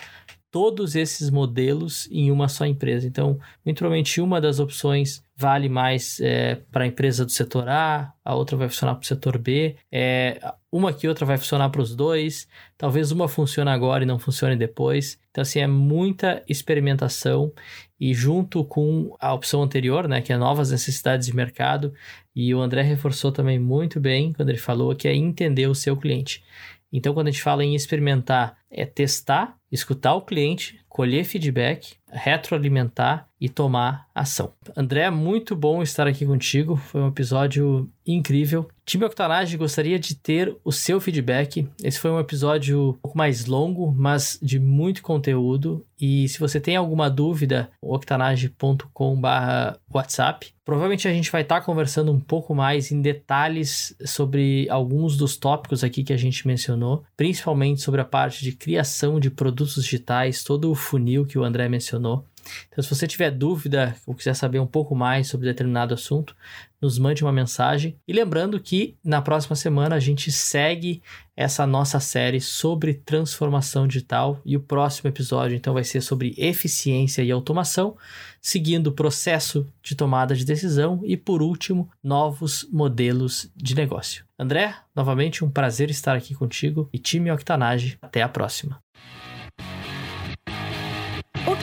todos 0.51 0.97
esses 0.97 1.29
modelos 1.29 2.09
em 2.11 2.31
uma 2.31 2.49
só 2.49 2.65
empresa. 2.65 3.07
Então, 3.07 3.39
muito 3.65 3.77
provavelmente 3.79 4.21
uma 4.21 4.41
das 4.41 4.59
opções 4.59 5.23
vale 5.37 5.69
mais 5.69 6.19
é, 6.19 6.55
para 6.73 6.85
a 6.85 6.87
empresa 6.87 7.27
do 7.27 7.31
setor 7.31 7.69
A, 7.69 8.11
a 8.25 8.35
outra 8.35 8.57
vai 8.57 8.69
funcionar 8.69 8.95
para 8.95 9.03
o 9.03 9.07
setor 9.07 9.37
B, 9.37 9.77
é, 9.93 10.41
uma 10.73 10.95
que 10.95 11.07
outra 11.07 11.27
vai 11.27 11.37
funcionar 11.37 11.69
para 11.69 11.83
os 11.83 11.95
dois, 11.95 12.49
talvez 12.79 13.13
uma 13.13 13.29
funcione 13.29 13.69
agora 13.69 14.03
e 14.03 14.07
não 14.07 14.19
funcione 14.19 14.57
depois. 14.57 15.19
Então, 15.31 15.43
assim, 15.43 15.61
é 15.61 15.67
muita 15.67 16.43
experimentação 16.49 17.53
e 18.01 18.15
junto 18.15 18.65
com 18.65 19.15
a 19.21 19.35
opção 19.35 19.63
anterior, 19.63 20.09
né, 20.09 20.23
que 20.23 20.33
é 20.33 20.39
novas 20.39 20.71
necessidades 20.71 21.27
de 21.27 21.37
mercado, 21.37 21.93
e 22.37 22.55
o 22.55 22.61
André 22.61 22.83
reforçou 22.83 23.33
também 23.33 23.59
muito 23.59 23.99
bem 23.99 24.35
quando 24.35 24.51
ele 24.51 24.59
falou 24.59 24.95
que 24.95 25.09
é 25.09 25.17
entender 25.17 25.67
o 25.69 25.75
seu 25.75 25.97
cliente. 25.97 26.45
Então, 26.93 27.15
quando 27.15 27.29
a 27.29 27.31
gente 27.31 27.43
fala 27.43 27.65
em 27.65 27.75
experimentar, 27.75 28.59
é 28.71 28.85
testar, 28.85 29.57
escutar 29.73 30.15
o 30.15 30.21
cliente, 30.21 30.79
colher 30.97 31.27
feedback, 31.27 31.99
retroalimentar 32.11 33.29
e 33.39 33.51
tomar 33.51 34.07
ação. 34.15 34.55
André, 34.75 35.11
muito 35.11 35.55
bom 35.55 35.83
estar 35.83 36.07
aqui 36.07 36.25
contigo. 36.25 36.77
Foi 36.77 37.03
um 37.03 37.09
episódio 37.09 37.87
incrível. 38.07 38.67
Time 38.87 39.05
Octanage 39.05 39.59
gostaria 39.59 39.99
de 39.99 40.15
ter 40.15 40.57
o 40.65 40.73
seu 40.73 40.99
feedback. 41.01 41.69
Esse 41.83 41.99
foi 41.99 42.11
um 42.11 42.21
episódio 42.21 42.91
um 42.91 42.95
pouco 42.95 43.19
mais 43.19 43.45
longo, 43.45 43.93
mas 43.93 44.39
de 44.41 44.59
muito 44.59 45.03
conteúdo. 45.03 45.85
E 46.01 46.27
se 46.29 46.39
você 46.39 46.59
tem 46.61 46.77
alguma 46.77 47.11
dúvida, 47.11 47.69
octanage.com/whatsapp. 47.83 50.47
Provavelmente 50.65 51.09
a 51.09 51.13
gente 51.13 51.31
vai 51.31 51.43
estar 51.43 51.61
conversando 51.61 52.11
um 52.13 52.21
pouco 52.21 52.55
mais 52.55 52.91
em 52.91 53.01
detalhes 53.01 53.95
sobre 54.05 54.69
alguns 54.69 55.17
dos 55.17 55.37
tópicos 55.37 55.85
aqui 55.85 56.03
que 56.03 56.13
a 56.13 56.17
gente 56.17 56.45
mencionou, 56.47 57.05
principalmente 57.17 57.83
sobre 57.83 58.01
a 58.01 58.05
parte 58.05 58.43
de 58.43 58.51
criação 58.53 59.21
de 59.21 59.31
produtos 59.31 59.85
digitais, 59.85 60.43
todo 60.43 60.69
o 60.71 60.75
funil 60.87 61.27
que 61.27 61.39
o 61.39 61.45
André 61.45 61.69
mencionou. 61.69 62.25
Então, 62.69 62.83
se 62.83 62.89
você 62.89 63.07
tiver 63.07 63.31
dúvida 63.31 63.97
ou 64.07 64.15
quiser 64.15 64.35
saber 64.35 64.61
um 64.61 64.67
pouco 64.67 64.95
mais 64.95 65.29
sobre 65.29 65.49
determinado 65.49 65.95
assunto, 65.95 66.35
nos 66.81 66.99
mande 66.99 67.25
uma 67.25 67.33
mensagem. 67.33 67.97
E 68.07 68.13
lembrando 68.13 68.61
que 68.61 68.97
na 69.03 69.21
próxima 69.21 69.57
semana 69.57 69.97
a 69.97 70.01
gente 70.01 70.31
segue 70.31 71.03
essa 71.37 71.67
nossa 71.67 71.99
série 71.99 72.41
sobre 72.41 72.95
transformação 72.95 73.87
digital 73.87 74.41
e 74.45 74.57
o 74.57 74.61
próximo 74.61 75.09
episódio 75.09 75.57
então 75.57 75.75
vai 75.75 75.85
ser 75.85 76.01
sobre 76.01 76.35
eficiência 76.39 77.23
e 77.23 77.31
automação, 77.31 77.97
seguindo 78.41 78.89
o 78.89 78.93
processo 78.93 79.69
de 79.83 79.95
tomada 79.95 80.35
de 80.35 80.45
decisão 80.45 81.01
e 81.05 81.17
por 81.17 81.43
último, 81.43 81.91
novos 82.03 82.67
modelos 82.73 83.51
de 83.57 83.75
negócio. 83.75 84.25
André, 84.39 84.75
novamente 84.95 85.45
um 85.45 85.51
prazer 85.51 85.91
estar 85.91 86.15
aqui 86.15 86.35
contigo 86.35 86.89
e 86.93 86.99
time 86.99 87.31
Octanage, 87.33 87.99
até 88.01 88.23
a 88.23 88.29
próxima. 88.29 88.81